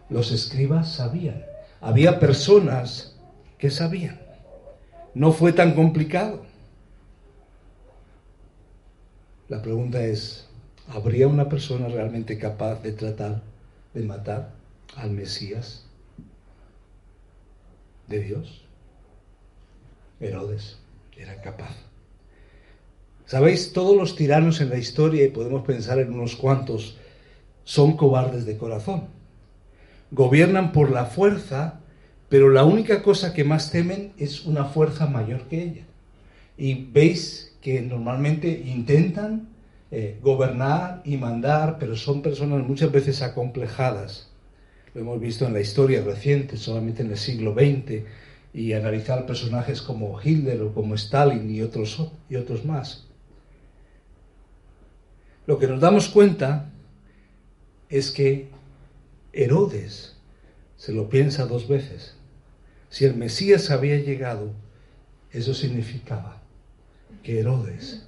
Los 0.08 0.30
escribas 0.30 0.92
sabían. 0.94 1.44
Había 1.80 2.20
personas 2.20 3.16
que 3.58 3.70
sabían. 3.70 4.20
No 5.14 5.32
fue 5.32 5.52
tan 5.52 5.74
complicado. 5.74 6.44
La 9.48 9.60
pregunta 9.62 10.00
es, 10.04 10.46
¿habría 10.86 11.26
una 11.26 11.48
persona 11.48 11.88
realmente 11.88 12.38
capaz 12.38 12.80
de 12.82 12.92
tratar 12.92 13.42
de 13.94 14.02
matar 14.04 14.52
al 14.96 15.10
Mesías 15.10 15.89
de 18.10 18.20
Dios? 18.20 18.62
Herodes 20.20 20.78
era 21.16 21.40
capaz. 21.40 21.74
Sabéis, 23.24 23.72
todos 23.72 23.96
los 23.96 24.16
tiranos 24.16 24.60
en 24.60 24.70
la 24.70 24.78
historia, 24.78 25.24
y 25.24 25.30
podemos 25.30 25.64
pensar 25.64 25.98
en 26.00 26.12
unos 26.12 26.36
cuantos, 26.36 26.98
son 27.64 27.96
cobardes 27.96 28.44
de 28.44 28.58
corazón. 28.58 29.04
Gobiernan 30.10 30.72
por 30.72 30.90
la 30.90 31.06
fuerza, 31.06 31.80
pero 32.28 32.50
la 32.50 32.64
única 32.64 33.02
cosa 33.02 33.32
que 33.32 33.44
más 33.44 33.70
temen 33.70 34.12
es 34.18 34.44
una 34.44 34.64
fuerza 34.64 35.06
mayor 35.06 35.42
que 35.42 35.62
ella. 35.62 35.84
Y 36.58 36.86
veis 36.86 37.56
que 37.62 37.80
normalmente 37.80 38.48
intentan 38.66 39.48
eh, 39.92 40.18
gobernar 40.20 41.02
y 41.04 41.16
mandar, 41.16 41.78
pero 41.78 41.96
son 41.96 42.22
personas 42.22 42.66
muchas 42.66 42.90
veces 42.90 43.22
acomplejadas. 43.22 44.29
Lo 44.94 45.00
hemos 45.02 45.20
visto 45.20 45.46
en 45.46 45.52
la 45.52 45.60
historia 45.60 46.02
reciente, 46.02 46.56
solamente 46.56 47.02
en 47.02 47.10
el 47.10 47.16
siglo 47.16 47.54
XX, 47.54 48.04
y 48.52 48.72
analizar 48.72 49.26
personajes 49.26 49.80
como 49.80 50.20
Hitler 50.20 50.60
o 50.62 50.74
como 50.74 50.94
Stalin 50.94 51.48
y 51.54 51.62
otros, 51.62 52.10
y 52.28 52.36
otros 52.36 52.64
más. 52.64 53.06
Lo 55.46 55.58
que 55.58 55.68
nos 55.68 55.80
damos 55.80 56.08
cuenta 56.08 56.70
es 57.88 58.10
que 58.10 58.48
Herodes 59.32 60.16
se 60.76 60.92
lo 60.92 61.08
piensa 61.08 61.46
dos 61.46 61.68
veces 61.68 62.16
si 62.90 63.04
el 63.04 63.16
Mesías 63.16 63.70
había 63.70 63.96
llegado, 63.98 64.50
eso 65.30 65.54
significaba 65.54 66.42
que 67.22 67.38
Herodes 67.38 68.04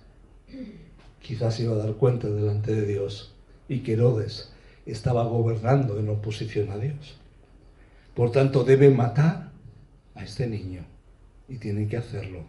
quizás 1.21 1.61
iba 1.61 1.75
a 1.75 1.79
dar 1.79 1.95
cuenta 1.95 2.29
delante 2.29 2.75
de 2.75 2.85
Dios 2.85 3.33
y 3.69 3.81
que 3.81 3.93
Herodes 3.93 4.52
estaba 4.87 5.25
gobernando 5.25 5.99
en 5.99 6.09
oposición 6.09 6.71
a 6.71 6.79
Dios. 6.79 7.17
Por 8.15 8.33
tanto, 8.33 8.65
debe 8.65 8.91
matar 8.91 9.51
a 10.15 10.25
este 10.25 10.47
niño 10.47 10.85
y 11.49 11.59
tienen 11.59 11.89
que 11.89 11.97
hacerlo 11.97 12.45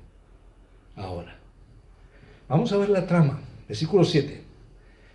ahora. 0.96 1.38
Vamos 2.50 2.72
a 2.72 2.78
ver 2.78 2.90
la 2.90 3.08
trama, 3.08 3.42
versículo 3.68 4.04
7. 4.04 4.42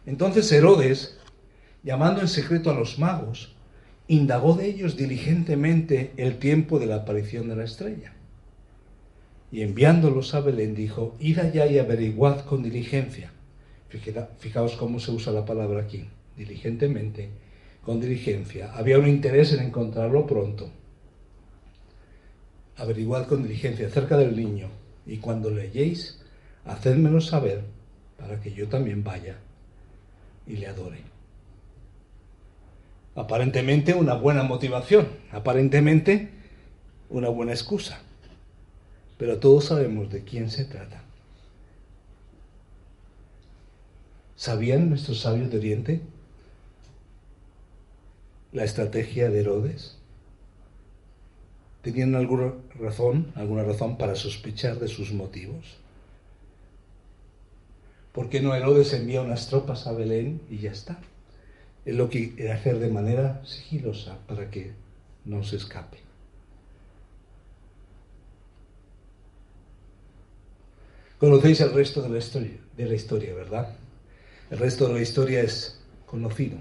Entonces 0.07 0.51
Herodes, 0.53 1.19
llamando 1.83 2.21
en 2.21 2.29
secreto 2.29 2.71
a 2.71 2.75
los 2.75 2.99
magos, 2.99 3.55
indagó 4.07 4.55
de 4.55 4.67
ellos 4.67 4.97
diligentemente 4.97 6.13
el 6.17 6.39
tiempo 6.39 6.79
de 6.79 6.87
la 6.87 6.97
aparición 6.97 7.49
de 7.49 7.57
la 7.57 7.65
estrella. 7.65 8.15
Y 9.53 9.63
enviándolos 9.63 10.35
a 10.35 10.41
Belén 10.41 10.75
dijo, 10.75 11.15
id 11.21 11.39
allá 11.39 11.67
y 11.67 11.79
averiguad 11.79 12.45
con 12.45 12.63
diligencia. 12.63 13.33
Fijaos 14.39 14.77
cómo 14.77 15.01
se 15.01 15.11
usa 15.11 15.33
la 15.33 15.45
palabra 15.45 15.81
aquí, 15.83 16.09
diligentemente, 16.39 17.29
con 17.85 18.01
diligencia. 18.01 18.73
Había 18.73 18.99
un 18.99 19.09
interés 19.09 19.53
en 19.53 19.61
encontrarlo 19.61 20.27
pronto. 20.27 20.71
Averiguad 22.77 23.27
con 23.27 23.43
diligencia 23.43 23.89
acerca 23.89 24.17
del 24.17 24.37
niño, 24.37 24.69
y 25.05 25.19
cuando 25.19 25.51
leyéis, 25.51 26.21
hacedmelo 26.65 27.21
saber, 27.21 27.65
para 28.17 28.41
que 28.41 28.53
yo 28.53 28.69
también 28.69 29.05
vaya 29.05 29.37
y 30.47 30.57
le 30.57 30.69
adore. 30.69 30.99
Aparentemente 33.15 33.95
una 33.95 34.15
buena 34.15 34.45
motivación, 34.45 35.09
aparentemente 35.33 36.31
una 37.11 37.29
buena 37.29 37.53
excusa. 37.53 38.01
Pero 39.17 39.39
todos 39.39 39.65
sabemos 39.65 40.11
de 40.11 40.23
quién 40.23 40.51
se 40.51 40.65
trata. 40.65 41.03
¿Sabían 44.37 44.89
nuestros 44.89 45.19
sabios 45.21 45.51
de 45.51 45.59
Oriente 45.59 46.01
la 48.53 48.65
estrategia 48.65 49.31
de 49.31 49.41
Herodes? 49.41 49.97
¿Tenían 51.83 52.15
alguna 52.15 52.55
razón, 52.79 53.33
alguna 53.35 53.63
razón 53.63 53.99
para 53.99 54.15
sospechar 54.15 54.79
de 54.79 54.89
sus 54.89 55.13
motivos? 55.13 55.77
¿Por 58.13 58.29
qué 58.29 58.41
no 58.41 58.55
Herodes 58.55 58.93
envía 58.95 59.23
unas 59.23 59.49
tropas 59.49 59.87
a 59.87 59.93
Belén 59.93 60.41
y 60.51 60.59
ya 60.59 60.73
está? 60.73 60.99
Es 61.85 61.95
lo 61.95 62.11
que 62.11 62.51
hacer 62.53 62.79
de 62.79 62.89
manera 62.89 63.43
sigilosa 63.47 64.19
para 64.27 64.51
que 64.51 64.73
no 65.25 65.45
se 65.45 65.57
escape. 65.57 65.99
Conocéis 71.19 71.61
el 71.61 71.73
resto 71.73 72.03
de 72.03 72.09
la 72.09 72.19
historia, 72.19 72.59
de 72.77 72.87
la 72.87 72.95
historia, 72.95 73.35
¿verdad? 73.35 73.75
El 74.51 74.59
resto 74.59 74.87
de 74.87 74.95
la 74.95 75.01
historia 75.01 75.41
es 75.41 75.81
conocido. 76.07 76.59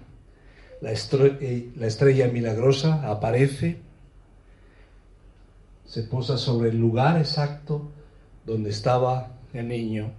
La, 0.81 0.91
eh, 0.91 1.71
la 1.75 1.87
estrella 1.87 2.27
milagrosa 2.27 3.09
aparece, 3.09 3.77
se 5.85 6.03
posa 6.03 6.37
sobre 6.37 6.69
el 6.69 6.79
lugar 6.79 7.17
exacto 7.17 7.89
donde 8.45 8.69
estaba 8.69 9.31
el 9.53 9.67
niño, 9.67 10.11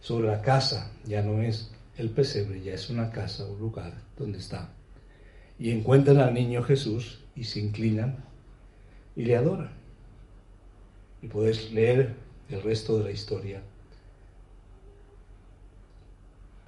sobre 0.00 0.28
la 0.28 0.40
casa, 0.42 0.92
ya 1.04 1.22
no 1.22 1.42
es 1.42 1.70
el 1.98 2.10
pesebre 2.10 2.62
ya 2.62 2.74
es 2.74 2.88
una 2.90 3.10
casa, 3.10 3.44
un 3.44 3.58
lugar 3.58 3.92
donde 4.16 4.38
está. 4.38 4.70
Y 5.58 5.70
encuentran 5.70 6.18
al 6.18 6.32
niño 6.32 6.62
Jesús 6.62 7.24
y 7.34 7.44
se 7.44 7.58
inclinan 7.58 8.24
y 9.16 9.24
le 9.24 9.36
adoran. 9.36 9.72
Y 11.20 11.26
podéis 11.26 11.72
leer 11.72 12.14
el 12.48 12.62
resto 12.62 12.98
de 12.98 13.04
la 13.04 13.10
historia. 13.10 13.62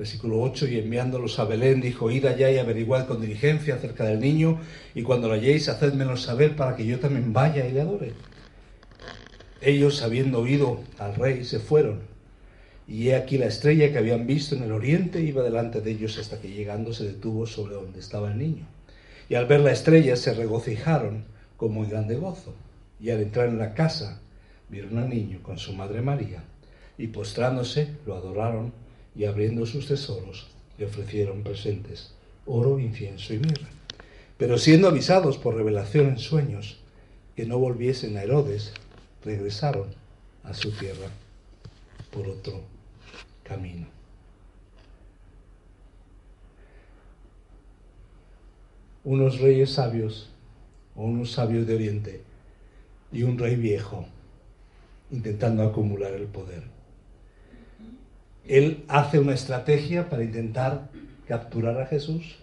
Versículo 0.00 0.40
8, 0.40 0.66
y 0.69 0.78
enviándolos 0.78 1.39
a 1.39 1.45
Belén, 1.45 1.82
dijo, 1.82 2.10
id 2.10 2.25
allá 2.25 2.50
y 2.50 2.56
averiguad 2.56 3.06
con 3.06 3.21
diligencia 3.21 3.75
acerca 3.75 4.04
del 4.04 4.19
niño, 4.19 4.58
y 4.95 5.02
cuando 5.02 5.28
lo 5.28 5.34
halléis, 5.34 5.69
hacedmelo 5.69 6.17
saber 6.17 6.56
para 6.56 6.75
que 6.75 6.86
yo 6.86 6.99
también 6.99 7.34
vaya 7.34 7.67
y 7.67 7.73
le 7.73 7.82
adore. 7.82 8.15
Ellos, 9.60 10.00
habiendo 10.00 10.39
oído 10.39 10.80
al 10.99 11.17
rey, 11.17 11.45
se 11.45 11.58
fueron 11.60 12.08
y 12.89 13.10
he 13.10 13.15
aquí 13.15 13.36
la 13.36 13.45
estrella 13.45 13.93
que 13.93 13.99
habían 13.99 14.26
visto 14.26 14.56
en 14.56 14.63
el 14.63 14.73
oriente 14.73 15.21
iba 15.21 15.43
delante 15.43 15.82
de 15.82 15.91
ellos 15.91 16.17
hasta 16.17 16.41
que 16.41 16.49
llegando 16.49 16.95
se 16.95 17.04
detuvo 17.04 17.47
sobre 17.47 17.75
donde 17.75 18.00
estaba 18.00 18.32
el 18.32 18.39
niño. 18.39 18.67
Y 19.28 19.34
al 19.34 19.45
ver 19.45 19.60
la 19.60 19.73
estrella 19.73 20.17
se 20.17 20.32
regocijaron 20.32 21.25
con 21.58 21.75
muy 21.75 21.89
grande 21.89 22.17
gozo. 22.17 22.54
Y 22.99 23.10
al 23.10 23.21
entrar 23.21 23.49
en 23.49 23.58
la 23.58 23.75
casa 23.75 24.23
vieron 24.71 24.97
al 24.97 25.10
niño 25.10 25.41
con 25.43 25.58
su 25.58 25.75
madre 25.75 26.00
María 26.00 26.43
y 26.97 27.06
postrándose 27.08 27.97
lo 28.06 28.17
adoraron 28.17 28.73
y 29.14 29.25
abriendo 29.25 29.66
sus 29.66 29.88
tesoros 29.88 30.49
le 30.78 30.86
ofrecieron 30.86 31.42
presentes, 31.42 32.14
oro, 32.46 32.78
incienso 32.78 33.34
y 33.34 33.38
mirra. 33.38 33.68
Pero 34.38 34.56
siendo 34.56 34.88
avisados 34.88 35.36
por 35.36 35.54
revelación 35.54 36.08
en 36.08 36.18
sueños 36.18 36.80
que 37.36 37.44
no 37.44 37.58
volviesen 37.58 38.16
a 38.16 38.23
Herodes, 38.23 38.73
regresaron 39.25 39.88
a 40.44 40.54
su 40.54 40.70
tierra 40.73 41.08
por 42.10 42.26
otro 42.26 42.62
camino. 43.42 43.86
Unos 49.04 49.40
reyes 49.40 49.70
sabios 49.70 50.30
o 50.94 51.04
unos 51.04 51.32
sabios 51.32 51.66
de 51.66 51.75
Oriente 51.75 52.23
y 53.12 53.23
un 53.23 53.38
rey 53.38 53.56
viejo 53.56 54.06
intentando 55.10 55.62
acumular 55.62 56.12
el 56.12 56.26
poder. 56.26 56.79
Él 58.50 58.84
hace 58.89 59.21
una 59.21 59.32
estrategia 59.32 60.08
para 60.08 60.25
intentar 60.25 60.89
capturar 61.28 61.80
a 61.80 61.86
Jesús, 61.86 62.34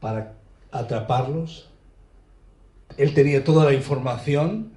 para 0.00 0.32
atraparlos. 0.72 1.68
Él 2.96 3.12
tenía 3.12 3.44
toda 3.44 3.66
la 3.66 3.74
información 3.74 4.72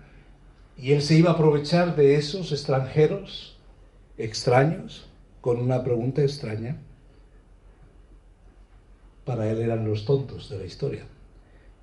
y 0.78 0.92
él 0.92 1.02
se 1.02 1.16
iba 1.16 1.30
a 1.30 1.34
aprovechar 1.36 1.96
de 1.96 2.16
esos 2.16 2.52
extranjeros 2.52 3.58
extraños 4.18 5.08
con 5.40 5.62
una 5.62 5.82
pregunta 5.82 6.22
extraña. 6.22 6.76
Para 9.24 9.50
él 9.50 9.62
eran 9.62 9.86
los 9.90 10.04
tontos 10.04 10.50
de 10.50 10.58
la 10.58 10.66
historia. 10.66 11.06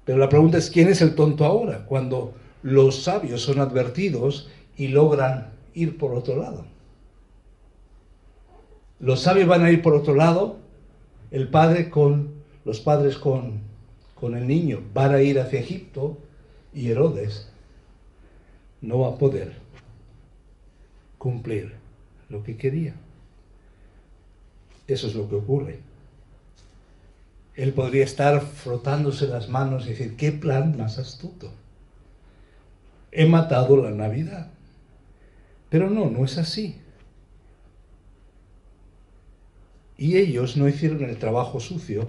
Pero 0.04 0.18
la 0.18 0.28
pregunta 0.28 0.58
es, 0.58 0.68
¿quién 0.68 0.88
es 0.88 1.00
el 1.00 1.14
tonto 1.14 1.46
ahora? 1.46 1.86
Cuando 1.86 2.34
los 2.62 3.04
sabios 3.04 3.40
son 3.40 3.58
advertidos 3.58 4.50
y 4.76 4.88
logran 4.88 5.54
ir 5.72 5.96
por 5.96 6.12
otro 6.12 6.36
lado. 6.36 6.73
Los 9.00 9.20
sabios 9.20 9.48
van 9.48 9.64
a 9.64 9.70
ir 9.70 9.82
por 9.82 9.94
otro 9.94 10.14
lado, 10.14 10.58
el 11.30 11.48
padre 11.48 11.90
con 11.90 12.34
los 12.64 12.80
padres 12.80 13.18
con, 13.18 13.60
con 14.14 14.36
el 14.36 14.46
niño 14.46 14.80
van 14.94 15.14
a 15.14 15.20
ir 15.20 15.38
hacia 15.38 15.60
Egipto 15.60 16.18
y 16.72 16.90
Herodes 16.90 17.48
no 18.80 19.00
va 19.00 19.08
a 19.10 19.18
poder 19.18 19.52
cumplir 21.18 21.74
lo 22.28 22.42
que 22.42 22.56
quería. 22.56 22.94
Eso 24.86 25.06
es 25.06 25.14
lo 25.14 25.28
que 25.28 25.36
ocurre. 25.36 25.80
Él 27.54 27.72
podría 27.72 28.04
estar 28.04 28.40
frotándose 28.40 29.28
las 29.28 29.48
manos 29.48 29.86
y 29.86 29.90
decir, 29.90 30.16
qué 30.16 30.32
plan 30.32 30.76
más 30.76 30.98
astuto. 30.98 31.52
He 33.12 33.26
matado 33.26 33.76
la 33.76 33.90
Navidad. 33.90 34.50
Pero 35.70 35.88
no, 35.88 36.10
no 36.10 36.24
es 36.24 36.36
así. 36.36 36.80
Y 39.96 40.16
ellos 40.16 40.56
no 40.56 40.68
hicieron 40.68 41.04
el 41.04 41.16
trabajo 41.16 41.60
sucio 41.60 42.08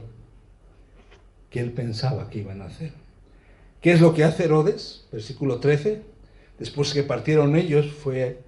que 1.50 1.60
él 1.60 1.72
pensaba 1.72 2.30
que 2.30 2.40
iban 2.40 2.62
a 2.62 2.66
hacer. 2.66 2.92
¿Qué 3.82 3.92
es 3.92 4.02
lo 4.02 4.14
que 4.14 4.24
hace 4.24 4.46
Herodes? 4.46 5.08
Versículo 5.12 5.60
13. 5.60 6.02
Después 6.58 6.94
que 6.94 7.04
partieron 7.04 7.56
ellos, 7.56 7.92
fue 7.92 8.40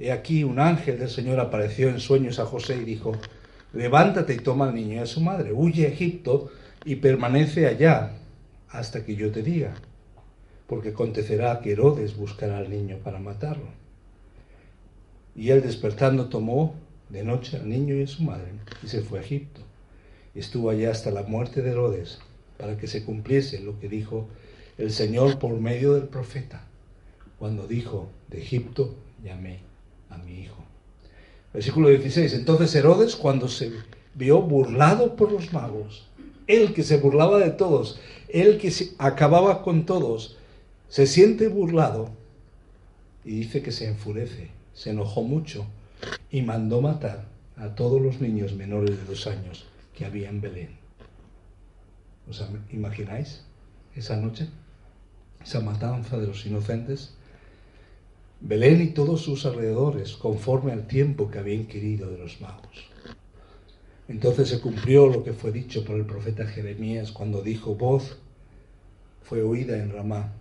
He 0.00 0.12
aquí 0.12 0.44
un 0.44 0.58
ángel 0.58 0.98
del 0.98 1.10
Señor 1.10 1.38
apareció 1.40 1.90
en 1.90 2.00
sueños 2.00 2.38
a 2.38 2.46
José 2.46 2.76
y 2.76 2.84
dijo, 2.84 3.12
levántate 3.74 4.32
y 4.32 4.38
toma 4.38 4.68
al 4.68 4.74
niño 4.74 4.94
y 4.94 4.98
a 4.98 5.06
su 5.06 5.20
madre, 5.20 5.52
huye 5.52 5.84
a 5.84 5.90
Egipto 5.90 6.50
y 6.86 6.96
permanece 6.96 7.66
allá 7.66 8.12
hasta 8.70 9.04
que 9.04 9.14
yo 9.14 9.30
te 9.30 9.42
diga, 9.42 9.74
porque 10.66 10.90
acontecerá 10.90 11.60
que 11.60 11.72
Herodes 11.72 12.16
buscará 12.16 12.56
al 12.56 12.70
niño 12.70 12.96
para 13.04 13.18
matarlo. 13.18 13.68
Y 15.36 15.50
él 15.50 15.60
despertando 15.60 16.30
tomó 16.30 16.74
de 17.10 17.24
noche 17.24 17.56
al 17.56 17.68
niño 17.68 17.94
y 17.94 18.02
a 18.02 18.06
su 18.06 18.22
madre 18.22 18.52
y 18.82 18.88
se 18.88 19.02
fue 19.02 19.18
a 19.18 19.22
Egipto. 19.22 19.60
Estuvo 20.34 20.70
allá 20.70 20.90
hasta 20.90 21.10
la 21.10 21.24
muerte 21.24 21.60
de 21.60 21.70
Herodes, 21.70 22.18
para 22.56 22.76
que 22.76 22.86
se 22.86 23.04
cumpliese 23.04 23.60
lo 23.60 23.78
que 23.80 23.88
dijo 23.88 24.28
el 24.78 24.92
Señor 24.92 25.38
por 25.38 25.52
medio 25.60 25.94
del 25.94 26.08
profeta, 26.08 26.64
cuando 27.38 27.66
dijo, 27.66 28.10
de 28.28 28.40
Egipto 28.40 28.94
llamé 29.24 29.60
a 30.08 30.18
mi 30.18 30.40
hijo. 30.40 30.64
Versículo 31.52 31.88
16. 31.88 32.32
Entonces 32.34 32.74
Herodes, 32.74 33.16
cuando 33.16 33.48
se 33.48 33.72
vio 34.14 34.40
burlado 34.42 35.16
por 35.16 35.32
los 35.32 35.52
magos, 35.52 36.06
él 36.46 36.72
que 36.74 36.82
se 36.82 36.98
burlaba 36.98 37.38
de 37.38 37.50
todos, 37.50 38.00
él 38.28 38.58
que 38.58 38.70
se 38.70 38.92
acababa 38.98 39.62
con 39.62 39.84
todos, 39.84 40.36
se 40.88 41.06
siente 41.06 41.48
burlado 41.48 42.10
y 43.24 43.30
dice 43.40 43.62
que 43.62 43.72
se 43.72 43.88
enfurece, 43.88 44.50
se 44.74 44.90
enojó 44.90 45.22
mucho 45.22 45.66
y 46.30 46.42
mandó 46.42 46.80
matar 46.80 47.26
a 47.56 47.74
todos 47.74 48.00
los 48.00 48.20
niños 48.20 48.54
menores 48.54 48.96
de 48.96 49.04
dos 49.04 49.26
años 49.26 49.66
que 49.94 50.04
había 50.04 50.28
en 50.28 50.40
Belén. 50.40 50.70
¿Os 52.28 52.42
imagináis 52.70 53.44
esa 53.94 54.16
noche? 54.16 54.48
Esa 55.42 55.60
matanza 55.60 56.18
de 56.18 56.26
los 56.26 56.44
inocentes. 56.46 57.14
Belén 58.40 58.80
y 58.80 58.88
todos 58.88 59.22
sus 59.22 59.44
alrededores, 59.44 60.12
conforme 60.16 60.72
al 60.72 60.86
tiempo 60.86 61.30
que 61.30 61.38
había 61.38 61.54
inquirido 61.54 62.10
de 62.10 62.18
los 62.18 62.40
magos. 62.40 62.88
Entonces 64.08 64.48
se 64.48 64.60
cumplió 64.60 65.06
lo 65.06 65.22
que 65.22 65.32
fue 65.32 65.52
dicho 65.52 65.84
por 65.84 65.96
el 65.96 66.06
profeta 66.06 66.46
Jeremías 66.46 67.12
cuando 67.12 67.42
dijo, 67.42 67.74
voz 67.74 68.18
fue 69.22 69.42
oída 69.42 69.78
en 69.78 69.92
Ramá, 69.92 70.32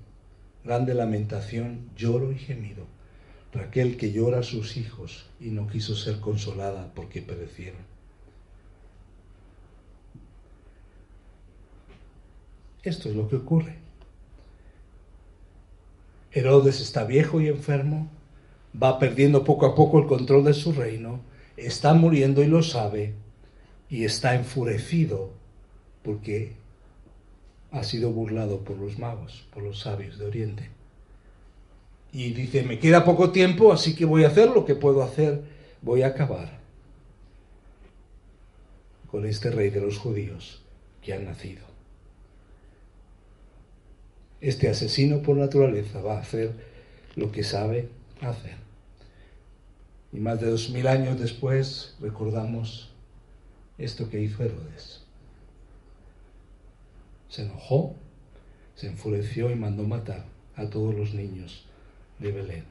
grande 0.63 0.93
lamentación, 0.93 1.89
lloro 1.95 2.31
y 2.31 2.37
gemido. 2.37 2.85
Raquel 3.53 3.97
que 3.97 4.11
llora 4.11 4.39
a 4.39 4.43
sus 4.43 4.77
hijos 4.77 5.25
y 5.39 5.49
no 5.49 5.67
quiso 5.67 5.95
ser 5.95 6.19
consolada 6.19 6.91
porque 6.93 7.21
perecieron. 7.21 7.81
Esto 12.83 13.09
es 13.09 13.15
lo 13.15 13.27
que 13.27 13.37
ocurre. 13.37 13.75
Herodes 16.31 16.79
está 16.79 17.03
viejo 17.03 17.41
y 17.41 17.47
enfermo, 17.47 18.07
va 18.81 18.99
perdiendo 18.99 19.43
poco 19.43 19.65
a 19.65 19.75
poco 19.75 19.99
el 19.99 20.05
control 20.05 20.43
de 20.43 20.53
su 20.53 20.71
reino, 20.71 21.21
está 21.57 21.93
muriendo 21.93 22.43
y 22.43 22.47
lo 22.47 22.61
sabe, 22.61 23.15
y 23.89 24.05
está 24.05 24.35
enfurecido 24.35 25.31
porque 26.03 26.53
ha 27.71 27.83
sido 27.83 28.11
burlado 28.11 28.63
por 28.63 28.77
los 28.77 28.99
magos, 28.99 29.47
por 29.53 29.63
los 29.63 29.79
sabios 29.79 30.19
de 30.19 30.25
Oriente. 30.25 30.78
Y 32.11 32.33
dice, 32.33 32.63
me 32.63 32.79
queda 32.79 33.05
poco 33.05 33.31
tiempo, 33.31 33.71
así 33.71 33.95
que 33.95 34.05
voy 34.05 34.23
a 34.23 34.29
hacer 34.29 34.49
lo 34.49 34.65
que 34.65 34.75
puedo 34.75 35.03
hacer, 35.03 35.43
voy 35.81 36.01
a 36.01 36.07
acabar 36.07 36.59
con 39.11 39.25
este 39.25 39.51
rey 39.51 39.69
de 39.69 39.81
los 39.81 39.97
judíos 39.97 40.61
que 41.01 41.13
ha 41.13 41.19
nacido. 41.19 41.61
Este 44.41 44.69
asesino 44.69 45.21
por 45.21 45.37
naturaleza 45.37 46.01
va 46.01 46.17
a 46.17 46.21
hacer 46.21 46.53
lo 47.15 47.31
que 47.31 47.43
sabe 47.43 47.89
hacer. 48.21 48.57
Y 50.11 50.19
más 50.19 50.39
de 50.39 50.49
dos 50.49 50.69
mil 50.69 50.87
años 50.87 51.19
después 51.19 51.95
recordamos 51.99 52.89
esto 53.77 54.09
que 54.09 54.21
hizo 54.21 54.43
Herodes. 54.43 55.03
Se 57.29 57.43
enojó, 57.43 57.95
se 58.75 58.87
enfureció 58.87 59.51
y 59.51 59.55
mandó 59.55 59.83
matar 59.83 60.25
a 60.55 60.67
todos 60.69 60.95
los 60.95 61.13
niños 61.13 61.68
de 62.19 62.31
Belén. 62.31 62.63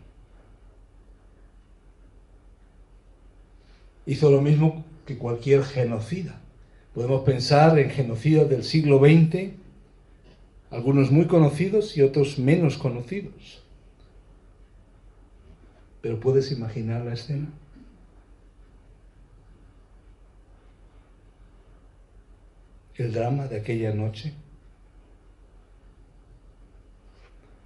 Hizo 4.06 4.30
lo 4.30 4.40
mismo 4.40 4.84
que 5.06 5.18
cualquier 5.18 5.64
genocida. 5.64 6.40
Podemos 6.94 7.22
pensar 7.22 7.78
en 7.78 7.90
genocidas 7.90 8.48
del 8.48 8.64
siglo 8.64 8.98
XX, 8.98 9.50
algunos 10.70 11.10
muy 11.10 11.26
conocidos 11.26 11.96
y 11.96 12.02
otros 12.02 12.38
menos 12.38 12.78
conocidos. 12.78 13.62
Pero 16.00 16.20
¿puedes 16.20 16.52
imaginar 16.52 17.04
la 17.04 17.14
escena? 17.14 17.48
El 22.96 23.12
drama 23.12 23.46
de 23.46 23.58
aquella 23.58 23.94
noche. 23.94 24.32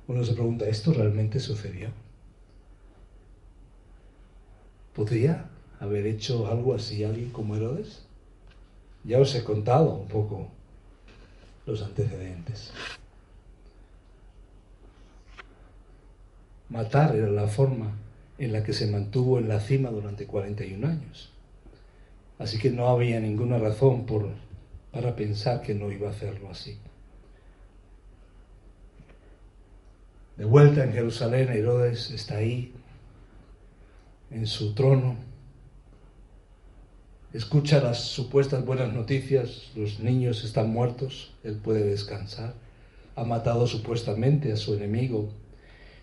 Uno 0.08 0.24
se 0.24 0.32
pregunta, 0.32 0.66
¿esto 0.66 0.92
realmente 0.92 1.38
sucedió? 1.38 1.88
¿Podría 4.94 5.48
haber 5.80 6.06
hecho 6.06 6.48
algo 6.48 6.74
así 6.74 7.04
alguien 7.04 7.30
como 7.30 7.56
Herodes? 7.56 8.04
Ya 9.04 9.18
os 9.18 9.34
he 9.34 9.42
contado 9.42 9.94
un 9.94 10.08
poco 10.08 10.48
los 11.66 11.82
antecedentes. 11.82 12.72
Matar 16.68 17.16
era 17.16 17.28
la 17.28 17.46
forma 17.46 17.92
en 18.38 18.52
la 18.52 18.62
que 18.64 18.72
se 18.72 18.86
mantuvo 18.86 19.38
en 19.38 19.48
la 19.48 19.60
cima 19.60 19.90
durante 19.90 20.26
41 20.26 20.86
años. 20.86 21.32
Así 22.38 22.58
que 22.58 22.70
no 22.70 22.88
había 22.88 23.20
ninguna 23.20 23.58
razón 23.58 24.04
por, 24.04 24.28
para 24.90 25.14
pensar 25.14 25.62
que 25.62 25.74
no 25.74 25.92
iba 25.92 26.08
a 26.08 26.12
hacerlo 26.12 26.50
así. 26.50 26.78
De 30.36 30.44
vuelta 30.44 30.82
en 30.82 30.92
Jerusalén, 30.92 31.50
Herodes 31.50 32.10
está 32.10 32.36
ahí, 32.36 32.72
en 34.30 34.46
su 34.46 34.74
trono, 34.74 35.16
escucha 37.34 37.82
las 37.82 38.00
supuestas 38.00 38.64
buenas 38.64 38.92
noticias, 38.94 39.70
los 39.76 40.00
niños 40.00 40.42
están 40.44 40.70
muertos, 40.70 41.34
él 41.44 41.56
puede 41.56 41.84
descansar, 41.84 42.54
ha 43.14 43.24
matado 43.24 43.66
supuestamente 43.66 44.52
a 44.52 44.56
su 44.56 44.74
enemigo, 44.74 45.30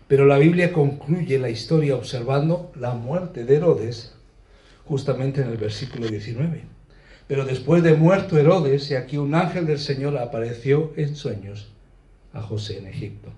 pero 0.06 0.26
la 0.26 0.38
Biblia 0.38 0.72
concluye 0.72 1.38
la 1.38 1.50
historia 1.50 1.96
observando 1.96 2.72
la 2.76 2.94
muerte 2.94 3.44
de 3.44 3.56
Herodes 3.56 4.14
justamente 4.84 5.40
en 5.40 5.48
el 5.48 5.56
versículo 5.56 6.08
19. 6.08 6.62
Pero 7.28 7.44
después 7.44 7.82
de 7.84 7.94
muerto 7.94 8.36
Herodes, 8.38 8.90
y 8.90 8.96
aquí 8.96 9.18
un 9.18 9.36
ángel 9.36 9.66
del 9.66 9.78
Señor 9.78 10.18
apareció 10.18 10.92
en 10.96 11.14
sueños 11.14 11.68
a 12.32 12.42
José 12.42 12.78
en 12.78 12.88
Egipto. 12.88 13.30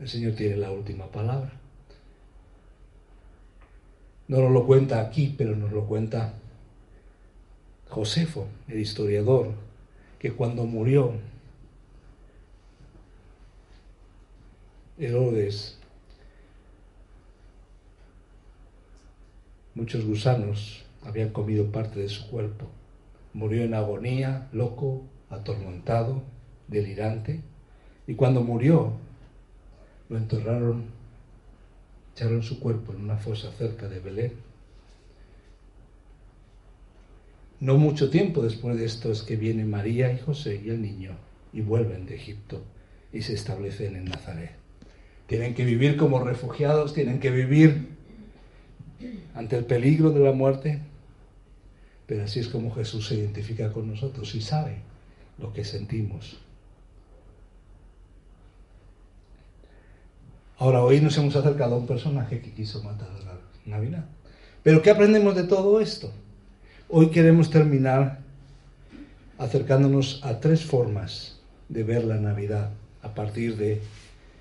El 0.00 0.08
Señor 0.08 0.34
tiene 0.34 0.56
la 0.56 0.70
última 0.70 1.06
palabra. 1.06 1.52
No 4.28 4.40
nos 4.40 4.50
lo 4.50 4.66
cuenta 4.66 5.00
aquí, 5.00 5.34
pero 5.36 5.54
nos 5.54 5.72
lo 5.72 5.84
cuenta 5.86 6.34
Josefo, 7.88 8.46
el 8.68 8.80
historiador, 8.80 9.52
que 10.18 10.32
cuando 10.32 10.64
murió 10.64 11.12
Herodes, 14.98 15.78
muchos 19.74 20.04
gusanos 20.04 20.84
habían 21.02 21.30
comido 21.30 21.72
parte 21.72 22.00
de 22.00 22.08
su 22.08 22.30
cuerpo. 22.30 22.66
Murió 23.34 23.64
en 23.64 23.74
agonía, 23.74 24.48
loco, 24.52 25.02
atormentado, 25.28 26.22
delirante, 26.68 27.40
y 28.06 28.14
cuando 28.14 28.42
murió, 28.42 28.92
lo 30.10 30.18
enterraron, 30.18 30.86
echaron 32.14 32.42
su 32.42 32.60
cuerpo 32.60 32.92
en 32.92 33.02
una 33.02 33.16
fosa 33.16 33.50
cerca 33.52 33.88
de 33.88 34.00
Belén. 34.00 34.32
No 37.60 37.78
mucho 37.78 38.10
tiempo 38.10 38.42
después 38.42 38.76
de 38.76 38.86
esto 38.86 39.12
es 39.12 39.22
que 39.22 39.36
vienen 39.36 39.70
María 39.70 40.12
y 40.12 40.18
José 40.18 40.60
y 40.64 40.70
el 40.70 40.82
niño 40.82 41.12
y 41.52 41.60
vuelven 41.60 42.06
de 42.06 42.16
Egipto 42.16 42.62
y 43.12 43.22
se 43.22 43.34
establecen 43.34 43.96
en 43.96 44.06
Nazaret. 44.06 44.52
Tienen 45.26 45.54
que 45.54 45.64
vivir 45.64 45.96
como 45.96 46.18
refugiados, 46.24 46.92
tienen 46.92 47.20
que 47.20 47.30
vivir 47.30 47.88
ante 49.34 49.56
el 49.56 49.64
peligro 49.64 50.10
de 50.10 50.20
la 50.20 50.32
muerte, 50.32 50.80
pero 52.06 52.24
así 52.24 52.40
es 52.40 52.48
como 52.48 52.74
Jesús 52.74 53.06
se 53.06 53.14
identifica 53.14 53.72
con 53.72 53.88
nosotros 53.88 54.34
y 54.34 54.40
sabe 54.40 54.78
lo 55.38 55.52
que 55.52 55.64
sentimos 55.64 56.40
Ahora, 60.60 60.82
hoy 60.84 61.00
nos 61.00 61.16
hemos 61.16 61.34
acercado 61.36 61.74
a 61.74 61.78
un 61.78 61.86
personaje 61.86 62.42
que 62.42 62.52
quiso 62.52 62.82
matar 62.82 63.08
a 63.08 63.24
la 63.24 63.38
Navidad. 63.64 64.04
Pero 64.62 64.82
¿qué 64.82 64.90
aprendemos 64.90 65.34
de 65.34 65.44
todo 65.44 65.80
esto? 65.80 66.12
Hoy 66.90 67.06
queremos 67.06 67.48
terminar 67.48 68.18
acercándonos 69.38 70.20
a 70.22 70.38
tres 70.38 70.62
formas 70.62 71.38
de 71.70 71.82
ver 71.82 72.04
la 72.04 72.16
Navidad 72.16 72.72
a 73.00 73.14
partir 73.14 73.56
de 73.56 73.80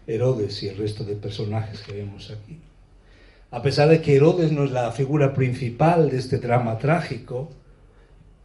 Herodes 0.08 0.62
y 0.62 0.68
el 0.68 0.76
resto 0.76 1.06
de 1.06 1.16
personajes 1.16 1.80
que 1.84 1.94
vemos 1.94 2.30
aquí. 2.32 2.60
A 3.50 3.62
pesar 3.62 3.88
de 3.88 4.02
que 4.02 4.18
Herodes 4.18 4.52
no 4.52 4.66
es 4.66 4.72
la 4.72 4.92
figura 4.92 5.34
principal 5.34 6.10
de 6.10 6.18
este 6.18 6.40
drama 6.40 6.80
trágico, 6.80 7.50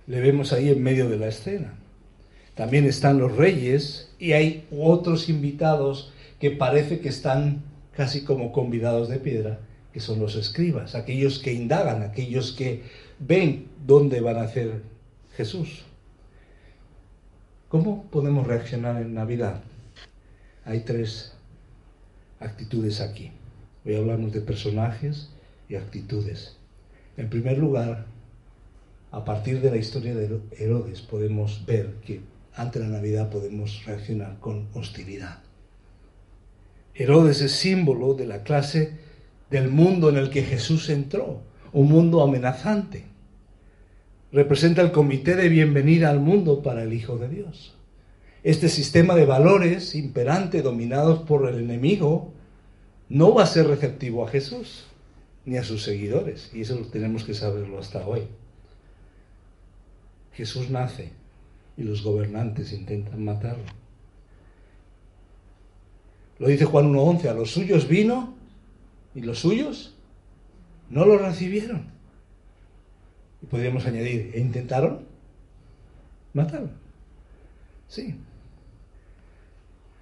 le 0.06 0.20
vemos 0.20 0.52
ahí 0.52 0.68
en 0.68 0.80
medio 0.80 1.08
de 1.08 1.16
la 1.16 1.26
escena. 1.26 1.74
También 2.54 2.84
están 2.84 3.18
los 3.18 3.36
reyes 3.36 4.12
y 4.20 4.30
hay 4.30 4.64
otros 4.70 5.28
invitados 5.28 6.13
que 6.44 6.50
parece 6.50 7.00
que 7.00 7.08
están 7.08 7.62
casi 7.96 8.22
como 8.22 8.52
convidados 8.52 9.08
de 9.08 9.18
piedra, 9.18 9.60
que 9.94 10.00
son 10.00 10.20
los 10.20 10.36
escribas, 10.36 10.94
aquellos 10.94 11.38
que 11.38 11.54
indagan, 11.54 12.02
aquellos 12.02 12.52
que 12.52 12.82
ven 13.18 13.68
dónde 13.86 14.20
van 14.20 14.36
a 14.36 14.42
hacer 14.42 14.82
Jesús. 15.38 15.86
¿Cómo 17.70 18.10
podemos 18.10 18.46
reaccionar 18.46 19.00
en 19.00 19.14
Navidad? 19.14 19.62
Hay 20.66 20.80
tres 20.80 21.32
actitudes 22.40 23.00
aquí. 23.00 23.32
Voy 23.82 23.94
a 23.94 24.00
hablarnos 24.00 24.34
de 24.34 24.42
personajes 24.42 25.30
y 25.70 25.76
actitudes. 25.76 26.58
En 27.16 27.30
primer 27.30 27.56
lugar, 27.56 28.04
a 29.12 29.24
partir 29.24 29.62
de 29.62 29.70
la 29.70 29.78
historia 29.78 30.14
de 30.14 30.42
Herodes 30.58 31.00
podemos 31.00 31.64
ver 31.64 31.94
que 32.04 32.20
ante 32.54 32.80
la 32.80 32.88
Navidad 32.88 33.30
podemos 33.30 33.82
reaccionar 33.86 34.38
con 34.40 34.68
hostilidad 34.74 35.43
Herodes 36.94 37.40
es 37.40 37.52
símbolo 37.52 38.14
de 38.14 38.26
la 38.26 38.44
clase 38.44 38.98
del 39.50 39.68
mundo 39.68 40.08
en 40.08 40.16
el 40.16 40.30
que 40.30 40.42
Jesús 40.42 40.88
entró, 40.88 41.42
un 41.72 41.88
mundo 41.88 42.22
amenazante. 42.22 43.04
Representa 44.30 44.80
el 44.80 44.92
comité 44.92 45.34
de 45.34 45.48
bienvenida 45.48 46.10
al 46.10 46.20
mundo 46.20 46.62
para 46.62 46.84
el 46.84 46.92
Hijo 46.92 47.18
de 47.18 47.28
Dios. 47.28 47.74
Este 48.44 48.68
sistema 48.68 49.16
de 49.16 49.26
valores 49.26 49.94
imperante 49.94 50.62
dominados 50.62 51.20
por 51.20 51.48
el 51.48 51.58
enemigo 51.58 52.32
no 53.08 53.34
va 53.34 53.42
a 53.42 53.46
ser 53.46 53.66
receptivo 53.66 54.24
a 54.24 54.30
Jesús 54.30 54.86
ni 55.44 55.56
a 55.56 55.64
sus 55.64 55.82
seguidores, 55.82 56.50
y 56.54 56.62
eso 56.62 56.76
tenemos 56.90 57.24
que 57.24 57.34
saberlo 57.34 57.78
hasta 57.78 58.06
hoy. 58.06 58.22
Jesús 60.32 60.70
nace 60.70 61.10
y 61.76 61.82
los 61.82 62.02
gobernantes 62.02 62.72
intentan 62.72 63.24
matarlo. 63.24 63.83
Lo 66.38 66.48
dice 66.48 66.64
Juan 66.64 66.92
1.11, 66.92 67.28
a 67.28 67.34
los 67.34 67.50
suyos 67.50 67.88
vino 67.88 68.34
y 69.14 69.20
los 69.20 69.38
suyos 69.38 69.94
no 70.90 71.04
lo 71.04 71.18
recibieron. 71.18 71.86
Y 73.42 73.46
podríamos 73.46 73.86
añadir, 73.86 74.32
¿e 74.34 74.40
intentaron 74.40 75.06
matarlo? 76.32 76.70
Sí. 77.88 78.16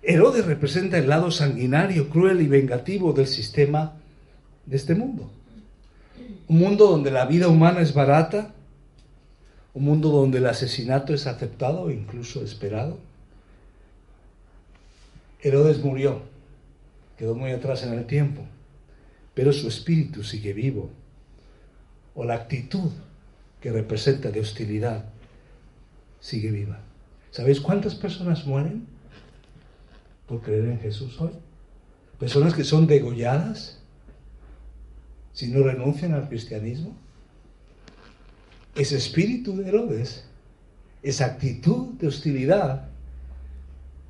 Herodes 0.03 0.47
representa 0.47 0.99
el 0.99 1.09
lado 1.09 1.31
sanguinario, 1.31 2.09
cruel 2.09 2.41
y 2.41 2.49
vengativo 2.49 3.13
del 3.13 3.27
sistema 3.27 3.95
de 4.67 4.77
este 4.77 4.95
mundo. 4.95 5.31
Un 6.49 6.59
mundo 6.59 6.87
donde 6.87 7.11
la 7.11 7.25
vida 7.27 7.49
humana 7.49 7.81
es 7.81 7.95
barata, 7.95 8.53
un 9.75 9.85
mundo 9.85 10.11
donde 10.11 10.39
el 10.39 10.47
asesinato 10.47 11.15
es 11.15 11.27
aceptado 11.27 11.89
e 11.89 11.95
incluso 11.95 12.43
esperado. 12.43 12.99
Herodes 15.43 15.83
murió, 15.83 16.23
quedó 17.19 17.35
muy 17.35 17.51
atrás 17.51 17.83
en 17.83 17.93
el 17.95 18.07
tiempo, 18.07 18.43
pero 19.35 19.53
su 19.53 19.67
espíritu 19.67 20.23
sigue 20.23 20.53
vivo. 20.53 20.91
O 22.15 22.25
la 22.25 22.35
actitud 22.35 22.91
que 23.61 23.73
representa 23.73 24.31
de 24.31 24.41
hostilidad 24.41 25.07
sigue 26.21 26.51
viva. 26.51 26.81
¿Sabéis 27.33 27.61
cuántas 27.61 27.95
personas 27.95 28.47
mueren 28.47 28.87
por 30.27 30.43
creer 30.43 30.67
en 30.67 30.81
Jesús 30.81 31.21
hoy? 31.21 31.33
Personas 32.19 32.55
que 32.55 32.65
son 32.65 32.87
degolladas 32.87 33.81
si 35.33 35.49
no 35.49 35.65
renuncian 35.65 36.15
al 36.15 36.29
cristianismo. 36.29 36.95
Ese 38.75 38.97
espíritu 38.97 39.57
de 39.57 39.69
Herodes, 39.69 40.25
esa 41.03 41.27
actitud 41.27 41.95
de 41.95 42.07
hostilidad, 42.07 42.89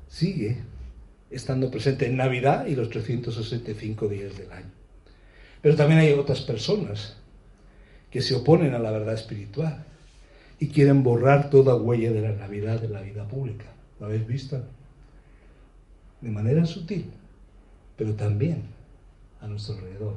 sigue 0.09 0.61
estando 1.33 1.71
presente 1.71 2.05
en 2.05 2.17
Navidad 2.17 2.65
y 2.65 2.75
los 2.75 2.89
365 2.89 4.07
días 4.07 4.37
del 4.37 4.51
año. 4.51 4.71
Pero 5.61 5.75
también 5.75 5.99
hay 5.99 6.11
otras 6.13 6.41
personas 6.41 7.17
que 8.11 8.21
se 8.21 8.35
oponen 8.35 8.75
a 8.75 8.79
la 8.79 8.91
verdad 8.91 9.15
espiritual 9.15 9.85
y 10.59 10.67
quieren 10.67 11.03
borrar 11.03 11.49
toda 11.49 11.75
huella 11.75 12.11
de 12.11 12.21
la 12.21 12.31
Navidad 12.31 12.79
de 12.79 12.89
la 12.89 13.01
vida 13.01 13.27
pública. 13.27 13.65
¿Lo 13.99 14.05
habéis 14.05 14.27
visto? 14.27 14.61
De 16.21 16.29
manera 16.29 16.65
sutil, 16.65 17.11
pero 17.97 18.13
también 18.13 18.63
a 19.41 19.47
nuestro 19.47 19.75
alrededor 19.75 20.15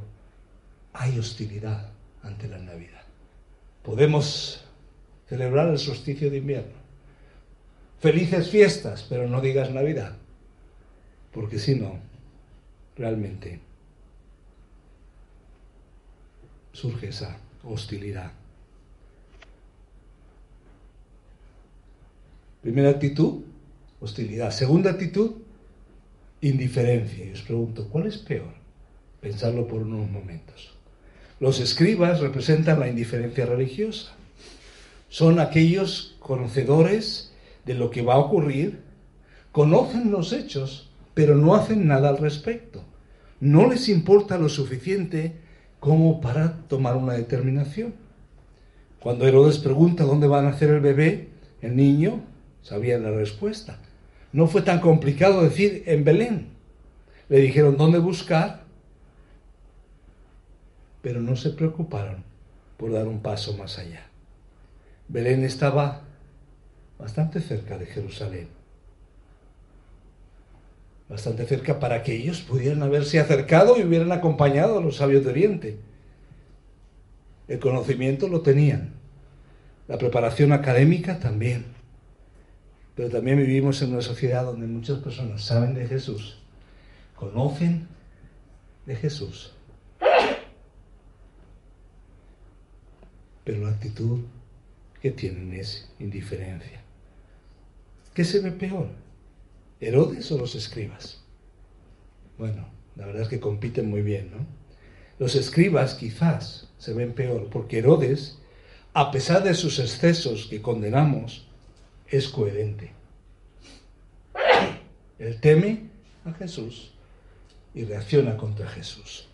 hay 0.92 1.18
hostilidad 1.18 1.90
ante 2.22 2.48
la 2.48 2.59
Navidad. 2.59 3.02
Podemos 3.83 4.64
celebrar 5.29 5.68
el 5.68 5.79
solsticio 5.79 6.31
de 6.31 6.38
invierno. 6.38 6.74
Felices 8.00 8.50
fiestas, 8.50 9.07
pero 9.09 9.29
no 9.29 9.40
digas 9.40 9.70
Navidad, 9.70 10.16
porque 11.37 11.59
si 11.59 11.75
no, 11.75 11.99
realmente 12.96 13.61
surge 16.72 17.09
esa 17.09 17.37
hostilidad. 17.62 18.33
Primera 22.62 22.88
actitud, 22.88 23.42
hostilidad. 24.01 24.51
Segunda 24.51 24.92
actitud, 24.92 25.33
indiferencia. 26.40 27.27
Y 27.27 27.33
os 27.33 27.42
pregunto, 27.42 27.87
¿cuál 27.90 28.07
es 28.07 28.16
peor? 28.16 28.55
Pensarlo 29.20 29.68
por 29.68 29.83
unos 29.83 30.11
momentos. 30.11 30.72
Los 31.38 31.61
escribas 31.61 32.20
representan 32.20 32.81
la 32.81 32.88
indiferencia 32.88 33.44
religiosa. 33.44 34.14
Son 35.11 35.38
aquellos 35.38 36.16
conocedores 36.18 37.35
de 37.66 37.75
lo 37.75 37.90
que 37.90 38.01
va 38.01 38.14
a 38.14 38.20
ocurrir, 38.20 38.81
conocen 39.53 40.11
los 40.11 40.33
hechos, 40.33 40.86
pero 41.16 41.35
no 41.35 41.57
hacen 41.57 41.88
nada 41.88 42.11
al 42.11 42.18
respecto. 42.18 42.85
No 43.40 43.66
les 43.66 43.88
importa 43.88 44.37
lo 44.37 44.50
suficiente 44.50 45.33
como 45.81 46.20
para 46.20 46.59
tomar 46.68 46.96
una 46.96 47.14
determinación. 47.14 47.94
Cuando 49.00 49.26
Herodes 49.26 49.57
pregunta 49.59 50.05
dónde 50.05 50.29
va 50.29 50.40
a 50.40 50.42
nacer 50.42 50.68
el 50.68 50.81
bebé, 50.81 51.31
el 51.62 51.74
niño 51.74 52.20
sabía 52.61 52.98
la 52.98 53.11
respuesta. 53.11 53.79
No 54.33 54.46
fue 54.46 54.61
tan 54.61 54.81
complicado 54.81 55.42
decir 55.42 55.85
en 55.87 56.05
Belén. 56.05 56.48
Le 57.31 57.38
dijeron 57.38 57.79
dónde 57.79 57.98
buscar 57.98 58.66
pero 61.07 61.20
no 61.20 61.37
se 61.37 61.50
preocuparon 61.50 62.24
por 62.76 62.90
dar 62.90 63.07
un 63.07 63.20
paso 63.20 63.57
más 63.57 63.79
allá. 63.79 64.09
Belén 65.07 65.44
estaba 65.44 66.02
bastante 66.98 67.40
cerca 67.40 67.79
de 67.79 67.87
Jerusalén, 67.87 68.48
bastante 71.09 71.47
cerca 71.47 71.79
para 71.79 72.03
que 72.03 72.14
ellos 72.14 72.40
pudieran 72.40 72.83
haberse 72.83 73.21
acercado 73.21 73.79
y 73.79 73.83
hubieran 73.83 74.12
acompañado 74.12 74.79
a 74.79 74.83
los 74.83 74.97
sabios 74.97 75.25
de 75.25 75.31
Oriente. 75.31 75.79
El 77.49 77.61
conocimiento 77.61 78.29
lo 78.29 78.40
tenían, 78.40 78.95
la 79.87 79.99
preparación 79.99 80.53
académica 80.53 81.21
también, 81.21 81.64
pero 82.97 83.09
también 83.09 83.38
vivimos 83.38 83.81
en 83.83 83.92
una 83.92 84.03
sociedad 84.03 84.45
donde 84.45 84.66
muchas 84.66 84.99
personas 84.99 85.45
saben 85.45 85.75
de 85.75 85.87
Jesús, 85.87 86.42
conocen 87.14 87.87
de 88.85 88.97
Jesús, 88.97 89.53
pero 93.45 93.61
la 93.61 93.69
actitud 93.69 94.23
que 95.01 95.12
tienen 95.12 95.53
es 95.53 95.88
indiferencia. 96.01 96.81
¿Qué 98.12 98.25
se 98.25 98.40
ve 98.40 98.51
peor? 98.51 98.88
¿Herodes 99.81 100.31
o 100.33 100.39
los 100.39 100.55
escribas? 100.55 101.23
Bueno, 102.39 102.69
la 102.97 103.07
verdad 103.07 103.23
es 103.23 103.29
que 103.29 103.41
compiten 103.41 103.89
muy 103.89 104.03
bien, 104.03 104.31
¿no? 104.31 104.47
Los 105.19 105.35
escribas 105.35 105.95
quizás 105.95 106.69
se 106.79 106.93
ven 106.93 107.12
peor, 107.12 107.49
porque 107.51 107.79
Herodes, 107.79 108.39
a 108.93 109.11
pesar 109.11 109.43
de 109.43 109.55
sus 109.55 109.79
excesos 109.79 110.47
que 110.47 110.61
condenamos, 110.61 111.47
es 112.09 112.29
coherente. 112.29 112.93
Él 115.19 115.41
teme 115.41 115.91
a 116.25 116.33
Jesús 116.33 116.93
y 117.75 117.85
reacciona 117.85 118.37
contra 118.37 118.69
Jesús. 118.69 119.29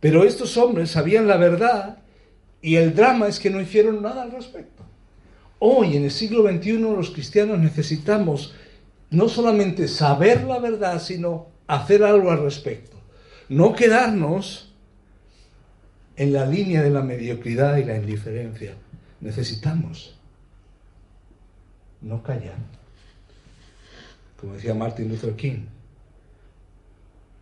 Pero 0.00 0.24
estos 0.24 0.56
hombres 0.56 0.90
sabían 0.90 1.26
la 1.26 1.36
verdad 1.36 1.98
y 2.60 2.76
el 2.76 2.94
drama 2.94 3.28
es 3.28 3.40
que 3.40 3.50
no 3.50 3.60
hicieron 3.60 4.02
nada 4.02 4.22
al 4.22 4.32
respecto. 4.32 4.84
Hoy, 5.58 5.96
en 5.96 6.04
el 6.04 6.10
siglo 6.10 6.42
XXI, 6.42 6.78
los 6.78 7.10
cristianos 7.10 7.58
necesitamos 7.58 8.54
no 9.12 9.28
solamente 9.28 9.88
saber 9.88 10.44
la 10.44 10.58
verdad, 10.58 11.00
sino 11.00 11.46
hacer 11.66 12.02
algo 12.02 12.30
al 12.30 12.42
respecto. 12.42 12.96
No 13.48 13.74
quedarnos 13.74 14.72
en 16.16 16.32
la 16.32 16.46
línea 16.46 16.82
de 16.82 16.90
la 16.90 17.02
mediocridad 17.02 17.76
y 17.76 17.84
la 17.84 17.96
indiferencia. 17.96 18.74
Necesitamos 19.20 20.18
no 22.00 22.22
callar. 22.22 22.56
Como 24.40 24.54
decía 24.54 24.74
Martin 24.74 25.08
Luther 25.08 25.36
King, 25.36 25.66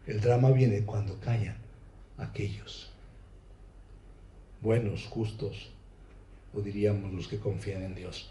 el 0.06 0.20
drama 0.20 0.50
viene 0.50 0.82
cuando 0.84 1.18
callan 1.20 1.56
aquellos 2.18 2.90
buenos, 4.60 5.06
justos, 5.06 5.70
o 6.52 6.60
diríamos 6.60 7.12
los 7.12 7.28
que 7.28 7.38
confían 7.38 7.82
en 7.82 7.94
Dios. 7.94 8.30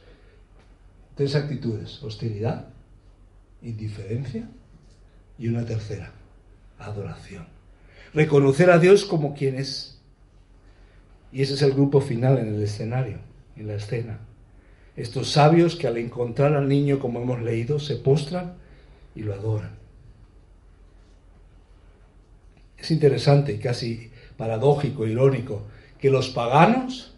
Tres 1.15 1.35
actitudes, 1.35 2.03
hostilidad, 2.03 2.67
indiferencia 3.61 4.49
y 5.37 5.47
una 5.47 5.65
tercera, 5.65 6.11
adoración. 6.77 7.47
Reconocer 8.13 8.69
a 8.69 8.79
Dios 8.79 9.05
como 9.05 9.33
quien 9.33 9.55
es. 9.55 10.01
Y 11.31 11.41
ese 11.41 11.53
es 11.53 11.61
el 11.61 11.73
grupo 11.73 12.01
final 12.01 12.39
en 12.39 12.55
el 12.55 12.61
escenario, 12.61 13.19
en 13.55 13.67
la 13.67 13.75
escena. 13.75 14.19
Estos 14.95 15.31
sabios 15.31 15.75
que 15.75 15.87
al 15.87 15.97
encontrar 15.97 16.53
al 16.53 16.67
niño, 16.67 16.99
como 16.99 17.21
hemos 17.21 17.41
leído, 17.41 17.79
se 17.79 17.95
postran 17.95 18.55
y 19.15 19.21
lo 19.21 19.33
adoran. 19.33 19.77
Es 22.77 22.91
interesante, 22.91 23.59
casi 23.59 24.11
paradójico, 24.37 25.05
irónico, 25.05 25.63
que 25.99 26.09
los 26.09 26.29
paganos, 26.29 27.13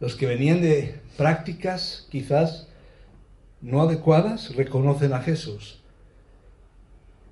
los 0.00 0.14
que 0.16 0.26
venían 0.26 0.60
de 0.60 1.00
prácticas 1.16 2.06
quizás 2.10 2.68
no 3.60 3.82
adecuadas, 3.82 4.54
reconocen 4.54 5.12
a 5.12 5.20
Jesús. 5.20 5.80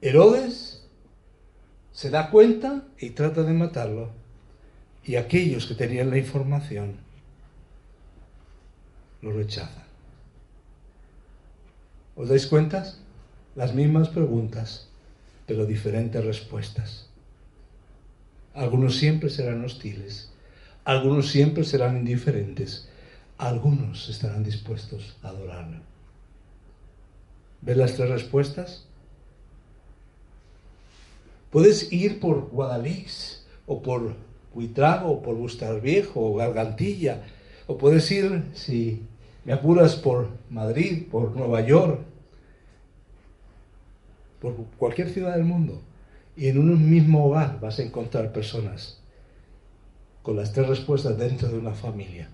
Herodes 0.01 0.85
se 1.93 2.11
da 2.11 2.31
cuenta 2.31 2.83
y 2.99 3.11
trata 3.11 3.43
de 3.43 3.53
matarlo. 3.53 4.11
Y 5.05 5.17
aquellos 5.17 5.67
que 5.67 5.75
tenían 5.75 6.11
la 6.11 6.19
información 6.19 6.97
lo 9.23 9.33
rechazan. 9.33 9.85
¿Os 12.17 12.29
dais 12.29 12.47
cuenta? 12.47 12.95
Las 13.55 13.75
mismas 13.75 14.09
preguntas, 14.09 14.89
pero 15.47 15.67
diferentes 15.67 16.25
respuestas. 16.25 17.09
Algunos 18.55 18.97
siempre 18.97 19.31
serán 19.31 19.65
hostiles, 19.65 20.31
algunos 20.85 21.29
siempre 21.31 21.65
serán 21.65 21.97
indiferentes, 21.97 22.89
algunos 23.39 24.09
estarán 24.09 24.45
dispuestos 24.45 25.17
a 25.23 25.29
adorarlo. 25.29 25.94
¿Ves 27.65 27.77
las 27.79 27.95
tres 27.95 28.11
respuestas? 28.11 28.85
Puedes 31.51 31.91
ir 31.93 32.21
por 32.21 32.51
Guadalix, 32.51 33.47
o 33.67 33.81
por 33.81 34.17
Huitrago, 34.53 35.13
o 35.13 35.23
por 35.23 35.81
Viejo, 35.81 36.21
o 36.21 36.35
Gargantilla, 36.35 37.23
o 37.67 37.79
puedes 37.79 38.11
ir, 38.11 38.51
si 38.53 39.03
me 39.45 39.55
apuras, 39.55 39.97
por 39.97 40.29
Madrid, 40.51 41.07
por 41.11 41.35
Nueva 41.35 41.63
York, 41.63 42.01
por 44.41 44.57
cualquier 44.77 45.09
ciudad 45.09 45.35
del 45.35 45.45
mundo. 45.45 45.81
Y 46.37 46.49
en 46.49 46.59
un 46.59 46.91
mismo 46.91 47.27
hogar 47.27 47.61
vas 47.61 47.79
a 47.79 47.83
encontrar 47.83 48.33
personas 48.33 49.01
con 50.23 50.37
las 50.37 50.53
tres 50.53 50.69
respuestas 50.69 51.17
dentro 51.17 51.49
de 51.49 51.59
una 51.59 51.73
familia. 51.73 52.29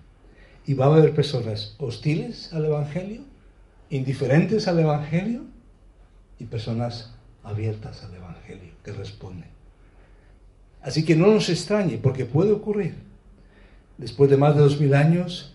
Y 0.65 0.73
va 0.73 0.85
a 0.85 0.95
haber 0.95 1.13
personas 1.13 1.75
hostiles 1.77 2.51
al 2.51 2.65
Evangelio, 2.65 3.30
indiferentes 3.91 4.69
al 4.69 4.79
Evangelio 4.79 5.43
y 6.39 6.45
personas 6.45 7.13
abiertas 7.43 8.03
al 8.03 8.15
Evangelio 8.15 8.71
que 8.83 8.93
responden. 8.93 9.49
Así 10.81 11.03
que 11.03 11.15
no 11.15 11.27
nos 11.27 11.49
extrañe, 11.49 11.97
porque 11.97 12.25
puede 12.25 12.53
ocurrir. 12.53 12.95
Después 13.97 14.31
de 14.31 14.37
más 14.37 14.55
de 14.55 14.61
dos 14.61 14.79
mil 14.79 14.95
años, 14.95 15.53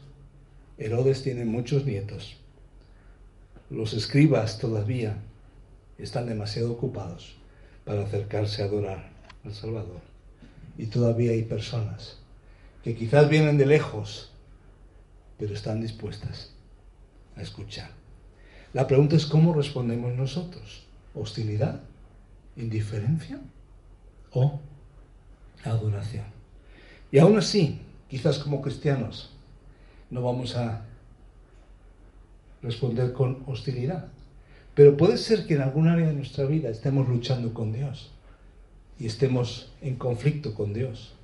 Herodes 0.76 1.22
tiene 1.22 1.46
muchos 1.46 1.86
nietos. 1.86 2.36
Los 3.70 3.94
escribas 3.94 4.58
todavía 4.58 5.16
están 5.98 6.26
demasiado 6.26 6.70
ocupados 6.70 7.36
para 7.86 8.02
acercarse 8.02 8.62
a 8.62 8.66
adorar 8.66 9.10
al 9.44 9.54
Salvador. 9.54 10.02
Y 10.76 10.86
todavía 10.86 11.32
hay 11.32 11.42
personas 11.42 12.18
que 12.84 12.94
quizás 12.94 13.30
vienen 13.30 13.56
de 13.56 13.64
lejos, 13.64 14.30
pero 15.38 15.54
están 15.54 15.80
dispuestas 15.80 16.52
a 17.34 17.40
escuchar. 17.40 17.95
La 18.76 18.86
pregunta 18.86 19.16
es 19.16 19.24
cómo 19.24 19.54
respondemos 19.54 20.14
nosotros. 20.14 20.82
¿Hostilidad? 21.14 21.80
¿Indiferencia? 22.56 23.40
¿O 24.32 24.60
adoración? 25.64 26.26
Y 27.10 27.18
aún 27.18 27.38
así, 27.38 27.78
quizás 28.06 28.38
como 28.38 28.60
cristianos, 28.60 29.30
no 30.10 30.20
vamos 30.20 30.56
a 30.56 30.82
responder 32.60 33.14
con 33.14 33.44
hostilidad. 33.46 34.08
Pero 34.74 34.94
puede 34.94 35.16
ser 35.16 35.46
que 35.46 35.54
en 35.54 35.62
algún 35.62 35.88
área 35.88 36.08
de 36.08 36.12
nuestra 36.12 36.44
vida 36.44 36.68
estemos 36.68 37.08
luchando 37.08 37.54
con 37.54 37.72
Dios 37.72 38.10
y 38.98 39.06
estemos 39.06 39.72
en 39.80 39.96
conflicto 39.96 40.52
con 40.52 40.74
Dios. 40.74 41.14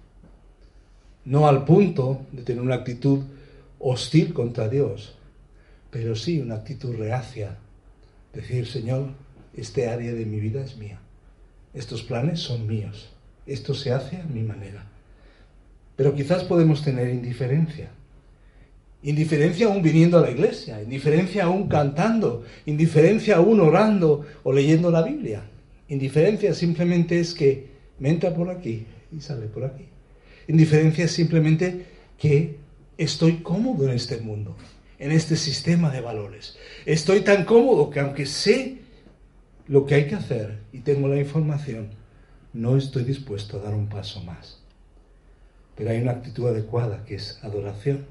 No 1.27 1.47
al 1.47 1.67
punto 1.67 2.23
de 2.33 2.45
tener 2.45 2.63
una 2.63 2.77
actitud 2.77 3.25
hostil 3.79 4.33
contra 4.33 4.71
Dios, 4.71 5.17
pero 5.93 6.17
sí 6.17 6.41
una 6.41 6.57
actitud 6.57 6.97
reacia. 6.97 7.59
Decir, 8.33 8.67
Señor, 8.67 9.11
este 9.57 9.87
área 9.87 10.13
de 10.13 10.27
mi 10.27 10.41
vida 10.41 10.65
es 10.65 10.77
mía. 10.77 10.99
Estos 11.73 12.03
planes 12.03 12.41
son 12.41 12.67
míos. 12.67 13.11
Esto 13.47 13.75
se 13.75 13.93
hace 13.93 14.17
a 14.17 14.25
mi 14.25 14.43
manera. 14.43 14.85
Pero 15.95 16.17
quizás 16.17 16.43
podemos 16.43 16.83
tener 16.83 17.09
indiferencia 17.11 17.91
Indiferencia 19.05 19.67
aún 19.67 19.83
viniendo 19.83 20.17
a 20.17 20.21
la 20.21 20.31
iglesia, 20.31 20.81
indiferencia 20.81 21.45
aún 21.45 21.67
cantando, 21.67 22.45
indiferencia 22.67 23.37
aún 23.37 23.59
orando 23.59 24.25
o 24.45 24.53
leyendo 24.53 24.93
la 24.93 25.03
Biblia. 25.03 25.43
Indiferencia 25.89 26.55
simplemente 26.55 27.19
es 27.19 27.35
que 27.35 27.67
me 27.99 28.11
entra 28.11 28.33
por 28.33 28.49
aquí 28.49 28.87
y 29.11 29.21
sale 29.21 29.47
por 29.47 29.65
aquí. 29.65 29.87
Indiferencia 30.47 31.07
es 31.07 31.11
simplemente 31.11 31.85
que 32.17 32.59
estoy 32.97 33.39
cómodo 33.39 33.89
en 33.89 33.97
este 33.97 34.19
mundo, 34.19 34.57
en 35.03 35.11
este 35.11 35.37
sistema 35.37 35.91
de 35.91 36.01
valores. 36.01 36.57
Estoy 36.87 37.23
tan 37.23 37.45
cómodo 37.45 37.91
que 37.91 37.99
aunque 37.99 38.25
sé 38.25 38.79
lo 39.67 39.85
que 39.85 39.97
hay 39.97 40.07
que 40.07 40.15
hacer 40.15 40.61
y 40.73 40.79
tengo 40.79 41.09
la 41.09 41.19
información, 41.19 41.91
no 42.53 42.77
estoy 42.77 43.03
dispuesto 43.03 43.59
a 43.59 43.63
dar 43.63 43.75
un 43.75 43.89
paso 43.89 44.23
más. 44.23 44.63
Pero 45.75 45.91
hay 45.91 46.01
una 46.01 46.13
actitud 46.13 46.47
adecuada 46.47 47.05
que 47.05 47.17
es 47.17 47.41
adoración 47.43 48.07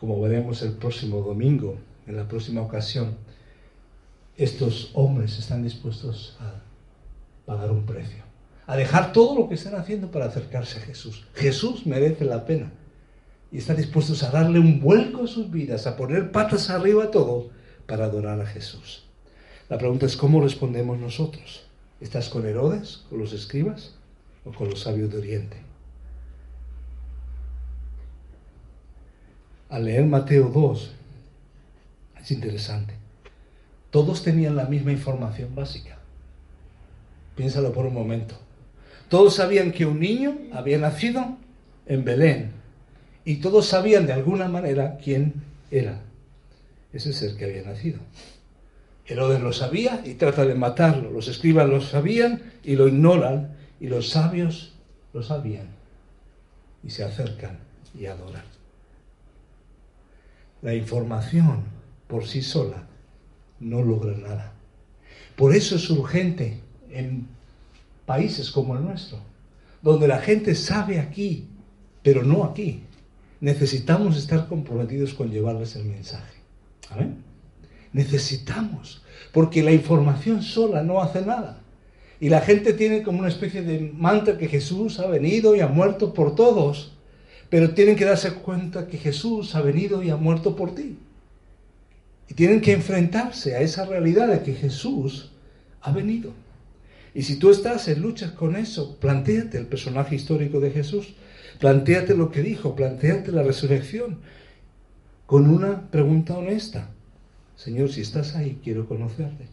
como 0.00 0.18
veremos 0.20 0.62
el 0.62 0.72
próximo 0.72 1.20
domingo, 1.20 1.76
en 2.06 2.16
la 2.16 2.26
próxima 2.26 2.62
ocasión, 2.62 3.16
estos 4.36 4.92
hombres 4.94 5.38
están 5.38 5.62
dispuestos 5.62 6.38
a 6.40 6.62
pagar 7.44 7.70
un 7.70 7.84
precio, 7.84 8.22
a 8.66 8.76
dejar 8.76 9.12
todo 9.12 9.38
lo 9.38 9.48
que 9.48 9.56
están 9.56 9.74
haciendo 9.74 10.10
para 10.10 10.26
acercarse 10.26 10.78
a 10.78 10.82
Jesús. 10.82 11.26
Jesús 11.34 11.84
merece 11.86 12.24
la 12.24 12.46
pena 12.46 12.70
y 13.50 13.58
están 13.58 13.76
dispuestos 13.76 14.22
a 14.22 14.30
darle 14.30 14.58
un 14.58 14.80
vuelco 14.80 15.24
a 15.24 15.26
sus 15.26 15.50
vidas, 15.50 15.86
a 15.86 15.96
poner 15.96 16.30
patas 16.32 16.70
arriba 16.70 17.04
a 17.04 17.10
todo 17.10 17.50
para 17.86 18.04
adorar 18.04 18.40
a 18.40 18.46
Jesús. 18.46 19.04
La 19.68 19.78
pregunta 19.78 20.06
es 20.06 20.16
cómo 20.16 20.40
respondemos 20.40 20.98
nosotros. 20.98 21.64
¿Estás 22.00 22.28
con 22.28 22.46
Herodes, 22.46 23.04
con 23.08 23.18
los 23.18 23.32
escribas 23.32 23.94
o 24.44 24.52
con 24.52 24.70
los 24.70 24.80
sabios 24.80 25.10
de 25.10 25.18
Oriente? 25.18 25.68
al 29.68 29.84
leer 29.84 30.04
Mateo 30.06 30.48
2, 30.48 30.94
es 32.20 32.30
interesante. 32.30 32.94
Todos 33.90 34.22
tenían 34.22 34.56
la 34.56 34.66
misma 34.66 34.92
información 34.92 35.54
básica. 35.54 35.98
Piénsalo 37.36 37.72
por 37.72 37.86
un 37.86 37.94
momento. 37.94 38.34
Todos 39.08 39.36
sabían 39.36 39.72
que 39.72 39.86
un 39.86 40.00
niño 40.00 40.36
había 40.52 40.78
nacido 40.78 41.36
en 41.86 42.04
Belén 42.04 42.52
y 43.28 43.36
todos 43.36 43.66
sabían 43.66 44.06
de 44.06 44.14
alguna 44.14 44.48
manera 44.48 44.96
quién 45.04 45.34
era 45.70 46.00
ese 46.94 47.12
ser 47.12 47.36
que 47.36 47.44
había 47.44 47.62
nacido. 47.62 47.98
Herodes 49.04 49.42
lo 49.42 49.52
sabía 49.52 50.00
y 50.02 50.14
trata 50.14 50.46
de 50.46 50.54
matarlo. 50.54 51.10
Los 51.10 51.28
escribas 51.28 51.68
lo 51.68 51.82
sabían 51.82 52.54
y 52.64 52.76
lo 52.76 52.88
ignoran 52.88 53.54
y 53.80 53.88
los 53.88 54.08
sabios 54.08 54.72
lo 55.12 55.22
sabían 55.22 55.66
y 56.82 56.88
se 56.88 57.04
acercan 57.04 57.58
y 57.94 58.06
adoran. 58.06 58.44
La 60.62 60.74
información 60.74 61.64
por 62.06 62.24
sí 62.24 62.40
sola 62.40 62.86
no 63.60 63.82
logra 63.82 64.16
nada. 64.16 64.54
Por 65.36 65.54
eso 65.54 65.76
es 65.76 65.90
urgente 65.90 66.62
en 66.88 67.28
países 68.06 68.50
como 68.50 68.74
el 68.74 68.84
nuestro, 68.84 69.18
donde 69.82 70.08
la 70.08 70.18
gente 70.18 70.54
sabe 70.54 70.98
aquí, 70.98 71.46
pero 72.02 72.22
no 72.22 72.44
aquí. 72.44 72.84
Necesitamos 73.40 74.16
estar 74.16 74.48
comprometidos 74.48 75.14
con 75.14 75.30
llevarles 75.30 75.76
el 75.76 75.84
mensaje. 75.84 76.38
Necesitamos, 77.92 79.02
porque 79.32 79.62
la 79.62 79.72
información 79.72 80.42
sola 80.42 80.82
no 80.82 81.00
hace 81.00 81.22
nada. 81.22 81.60
Y 82.20 82.28
la 82.30 82.40
gente 82.40 82.72
tiene 82.72 83.02
como 83.02 83.20
una 83.20 83.28
especie 83.28 83.62
de 83.62 83.92
mantra 83.94 84.38
que 84.38 84.48
Jesús 84.48 84.98
ha 84.98 85.06
venido 85.06 85.54
y 85.54 85.60
ha 85.60 85.68
muerto 85.68 86.12
por 86.12 86.34
todos. 86.34 86.92
Pero 87.48 87.70
tienen 87.70 87.96
que 87.96 88.04
darse 88.04 88.34
cuenta 88.34 88.88
que 88.88 88.98
Jesús 88.98 89.54
ha 89.54 89.62
venido 89.62 90.02
y 90.02 90.10
ha 90.10 90.16
muerto 90.16 90.56
por 90.56 90.74
ti. 90.74 90.98
Y 92.28 92.34
tienen 92.34 92.60
que 92.60 92.72
enfrentarse 92.72 93.54
a 93.54 93.60
esa 93.60 93.86
realidad 93.86 94.28
de 94.28 94.42
que 94.42 94.54
Jesús 94.54 95.30
ha 95.80 95.92
venido. 95.92 96.32
Y 97.14 97.22
si 97.22 97.36
tú 97.36 97.50
estás 97.50 97.88
en 97.88 98.02
lucha 98.02 98.34
con 98.34 98.56
eso, 98.56 98.96
planteate 98.96 99.56
el 99.56 99.66
personaje 99.66 100.14
histórico 100.14 100.60
de 100.60 100.70
Jesús, 100.70 101.14
planteate 101.58 102.14
lo 102.14 102.30
que 102.30 102.42
dijo, 102.42 102.74
planteate 102.76 103.32
la 103.32 103.42
resurrección, 103.42 104.20
con 105.26 105.50
una 105.50 105.90
pregunta 105.90 106.36
honesta. 106.36 106.90
Señor, 107.56 107.90
si 107.90 108.00
estás 108.00 108.36
ahí, 108.36 108.60
quiero 108.62 108.86
conocerte. 108.86 109.46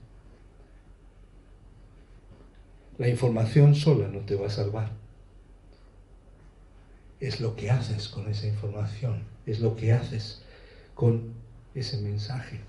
La 2.98 3.10
información 3.10 3.76
sola 3.76 4.08
no 4.08 4.20
te 4.20 4.36
va 4.36 4.48
a 4.48 4.50
salvar 4.52 5.06
es 7.20 7.40
lo 7.40 7.56
que 7.56 7.72
haces 7.72 8.08
con 8.08 8.30
esa 8.30 8.48
información, 8.48 9.24
es 9.46 9.60
lo 9.60 9.76
que 9.76 9.94
haces 9.94 10.42
con 10.94 11.34
ese 11.74 12.02
mensaje. 12.02 12.60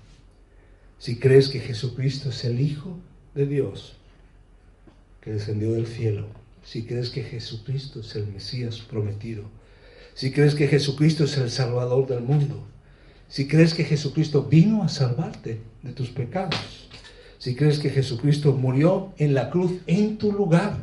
Si 0.99 1.19
crees 1.19 1.49
que 1.49 1.59
Jesucristo 1.59 2.29
es 2.29 2.43
el 2.43 2.59
Hijo 2.59 2.97
de 3.35 3.45
Dios 3.45 3.97
que 5.21 5.31
descendió 5.31 5.73
del 5.73 5.87
cielo, 5.87 6.27
si 6.67 6.83
crees 6.83 7.09
que 7.09 7.23
Jesucristo 7.23 8.01
es 8.01 8.13
el 8.17 8.27
Mesías 8.27 8.79
prometido, 8.79 9.43
si 10.13 10.31
crees 10.31 10.53
que 10.53 10.67
Jesucristo 10.67 11.23
es 11.23 11.37
el 11.37 11.49
Salvador 11.49 12.07
del 12.07 12.19
mundo, 12.19 12.67
si 13.29 13.47
crees 13.47 13.73
que 13.73 13.85
Jesucristo 13.85 14.43
vino 14.43 14.83
a 14.83 14.89
salvarte 14.89 15.61
de 15.81 15.93
tus 15.93 16.09
pecados, 16.09 16.89
si 17.37 17.55
crees 17.55 17.79
que 17.79 17.89
Jesucristo 17.89 18.51
murió 18.51 19.13
en 19.17 19.33
la 19.33 19.49
cruz 19.49 19.71
en 19.87 20.17
tu 20.17 20.33
lugar, 20.33 20.75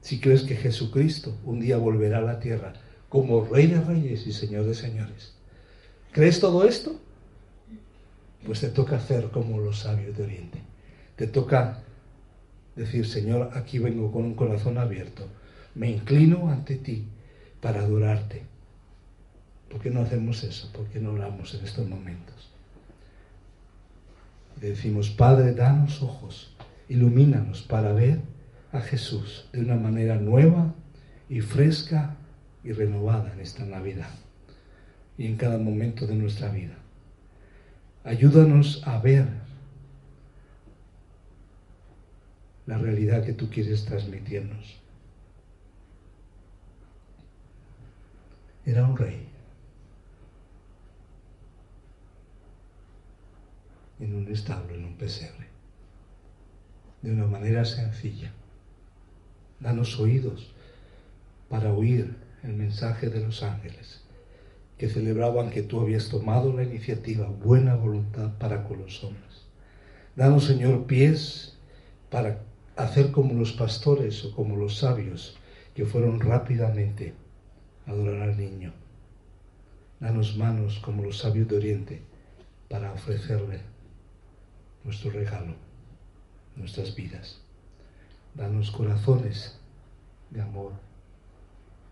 si 0.00 0.18
crees 0.18 0.42
que 0.42 0.56
Jesucristo 0.56 1.36
un 1.44 1.60
día 1.60 1.76
volverá 1.76 2.18
a 2.18 2.22
la 2.22 2.40
tierra 2.40 2.72
como 3.08 3.44
Rey 3.44 3.68
de 3.68 3.80
Reyes 3.80 4.26
y 4.26 4.32
Señor 4.32 4.64
de 4.64 4.74
Señores. 4.74 5.34
¿Crees 6.10 6.40
todo 6.40 6.66
esto? 6.66 7.00
Pues 8.44 8.58
te 8.58 8.70
toca 8.70 8.96
hacer 8.96 9.28
como 9.30 9.60
los 9.60 9.78
sabios 9.78 10.16
de 10.16 10.24
Oriente. 10.24 10.58
Te 11.14 11.28
toca 11.28 11.84
decir, 12.76 13.06
Señor, 13.06 13.50
aquí 13.54 13.78
vengo 13.78 14.10
con 14.12 14.24
un 14.24 14.34
corazón 14.34 14.78
abierto. 14.78 15.26
Me 15.74 15.90
inclino 15.90 16.50
ante 16.50 16.76
ti 16.76 17.06
para 17.60 17.80
adorarte. 17.80 18.42
¿Por 19.70 19.80
qué 19.80 19.90
no 19.90 20.02
hacemos 20.02 20.44
eso? 20.44 20.70
¿Por 20.72 20.86
qué 20.86 21.00
no 21.00 21.12
oramos 21.12 21.54
en 21.54 21.64
estos 21.64 21.88
momentos? 21.88 22.50
Le 24.60 24.70
decimos, 24.70 25.10
Padre, 25.10 25.54
danos 25.54 26.02
ojos, 26.02 26.54
ilumínanos 26.88 27.62
para 27.62 27.92
ver 27.92 28.20
a 28.70 28.80
Jesús 28.80 29.48
de 29.52 29.60
una 29.60 29.76
manera 29.76 30.16
nueva 30.16 30.74
y 31.28 31.40
fresca 31.40 32.16
y 32.64 32.72
renovada 32.72 33.32
en 33.32 33.40
esta 33.40 33.64
Navidad 33.64 34.10
y 35.18 35.26
en 35.26 35.36
cada 35.36 35.58
momento 35.58 36.06
de 36.06 36.14
nuestra 36.14 36.50
vida. 36.50 36.76
Ayúdanos 38.04 38.82
a 38.86 38.98
ver 38.98 39.26
la 42.66 42.78
realidad 42.78 43.24
que 43.24 43.32
tú 43.32 43.50
quieres 43.50 43.84
transmitirnos. 43.84 44.80
Era 48.64 48.84
un 48.84 48.96
rey 48.96 49.28
en 53.98 54.14
un 54.14 54.28
establo, 54.28 54.74
en 54.74 54.84
un 54.84 54.96
pesebre, 54.96 55.48
de 57.02 57.12
una 57.12 57.26
manera 57.26 57.64
sencilla. 57.64 58.32
Danos 59.60 59.98
oídos 59.98 60.54
para 61.48 61.72
oír 61.72 62.16
el 62.42 62.54
mensaje 62.54 63.08
de 63.08 63.20
los 63.20 63.42
ángeles 63.42 64.02
que 64.78 64.88
celebraban 64.88 65.50
que 65.50 65.62
tú 65.62 65.80
habías 65.80 66.08
tomado 66.08 66.52
la 66.52 66.64
iniciativa, 66.64 67.28
buena 67.28 67.76
voluntad 67.76 68.32
para 68.38 68.64
con 68.64 68.80
los 68.80 69.04
hombres. 69.04 69.44
Danos, 70.16 70.44
Señor, 70.44 70.86
pies 70.86 71.56
para 72.10 72.40
hacer 72.76 73.10
como 73.10 73.34
los 73.34 73.52
pastores 73.52 74.24
o 74.24 74.34
como 74.34 74.56
los 74.56 74.78
sabios 74.78 75.36
que 75.74 75.84
fueron 75.84 76.20
rápidamente 76.20 77.14
a 77.86 77.90
adorar 77.90 78.22
al 78.22 78.36
niño. 78.36 78.72
Danos 80.00 80.36
manos 80.36 80.78
como 80.80 81.02
los 81.02 81.18
sabios 81.18 81.48
de 81.48 81.56
Oriente 81.56 82.02
para 82.68 82.92
ofrecerle 82.92 83.60
nuestro 84.84 85.10
regalo, 85.10 85.54
nuestras 86.56 86.94
vidas. 86.94 87.40
Danos 88.34 88.70
corazones 88.70 89.58
de 90.30 90.40
amor 90.40 90.72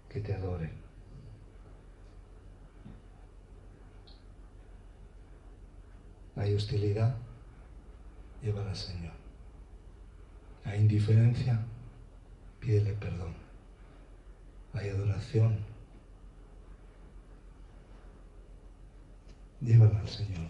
que 0.09 0.21
te 0.21 0.35
adoren. 0.35 0.73
Hay 6.37 6.55
hostilidad, 6.55 7.17
llévala 8.43 8.71
al 8.71 8.77
Señor. 8.77 9.20
Hay 10.71 10.81
indiferencia, 10.81 11.61
pídele 12.61 12.93
perdón. 12.95 13.35
Hay 14.73 14.89
adoración, 14.89 15.59
llévala 19.61 19.99
al 19.99 20.09
Señor 20.09 20.49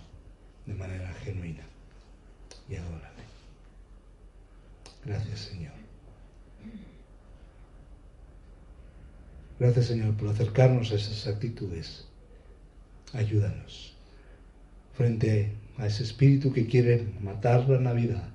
de 0.67 0.75
manera 0.75 1.11
genuina 1.15 1.65
y 2.69 2.77
adórale. 2.77 3.25
Gracias, 5.07 5.41
Señor. 5.41 5.73
Gracias 9.59 9.87
Señor 9.87 10.15
por 10.17 10.29
acercarnos 10.29 10.93
a 10.93 10.97
esas 10.97 11.27
actitudes. 11.27 12.07
Ayúdanos 13.15 13.95
frente 14.95 15.53
a 15.79 15.87
ese 15.87 16.03
espíritu 16.03 16.53
que 16.53 16.67
quiere 16.67 17.07
matar 17.23 17.67
la 17.69 17.79
Navidad, 17.79 18.29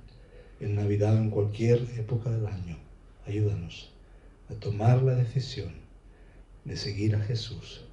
en 0.60 0.74
Navidad 0.74 1.14
o 1.14 1.18
en 1.18 1.30
cualquier 1.30 1.80
época 1.98 2.30
del 2.30 2.46
año. 2.46 2.76
Ayúdanos 3.26 3.92
a 4.48 4.54
tomar 4.54 5.02
la 5.02 5.14
decisión 5.14 5.74
de 6.64 6.76
seguir 6.76 7.14
a 7.16 7.20
Jesús, 7.20 7.84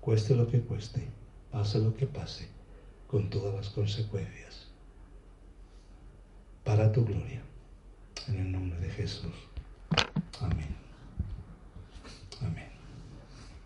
cueste 0.00 0.34
lo 0.34 0.48
que 0.48 0.60
cueste, 0.60 1.08
pase 1.50 1.78
lo 1.78 1.94
que 1.94 2.06
pase, 2.06 2.48
con 3.06 3.30
todas 3.30 3.54
las 3.54 3.68
consecuencias. 3.70 4.68
Para 6.64 6.90
tu 6.92 7.04
gloria. 7.04 7.42
En 8.28 8.40
el 8.40 8.50
nombre 8.50 8.80
de 8.80 8.90
Jesús. 8.90 9.32
Amén. 10.40 10.74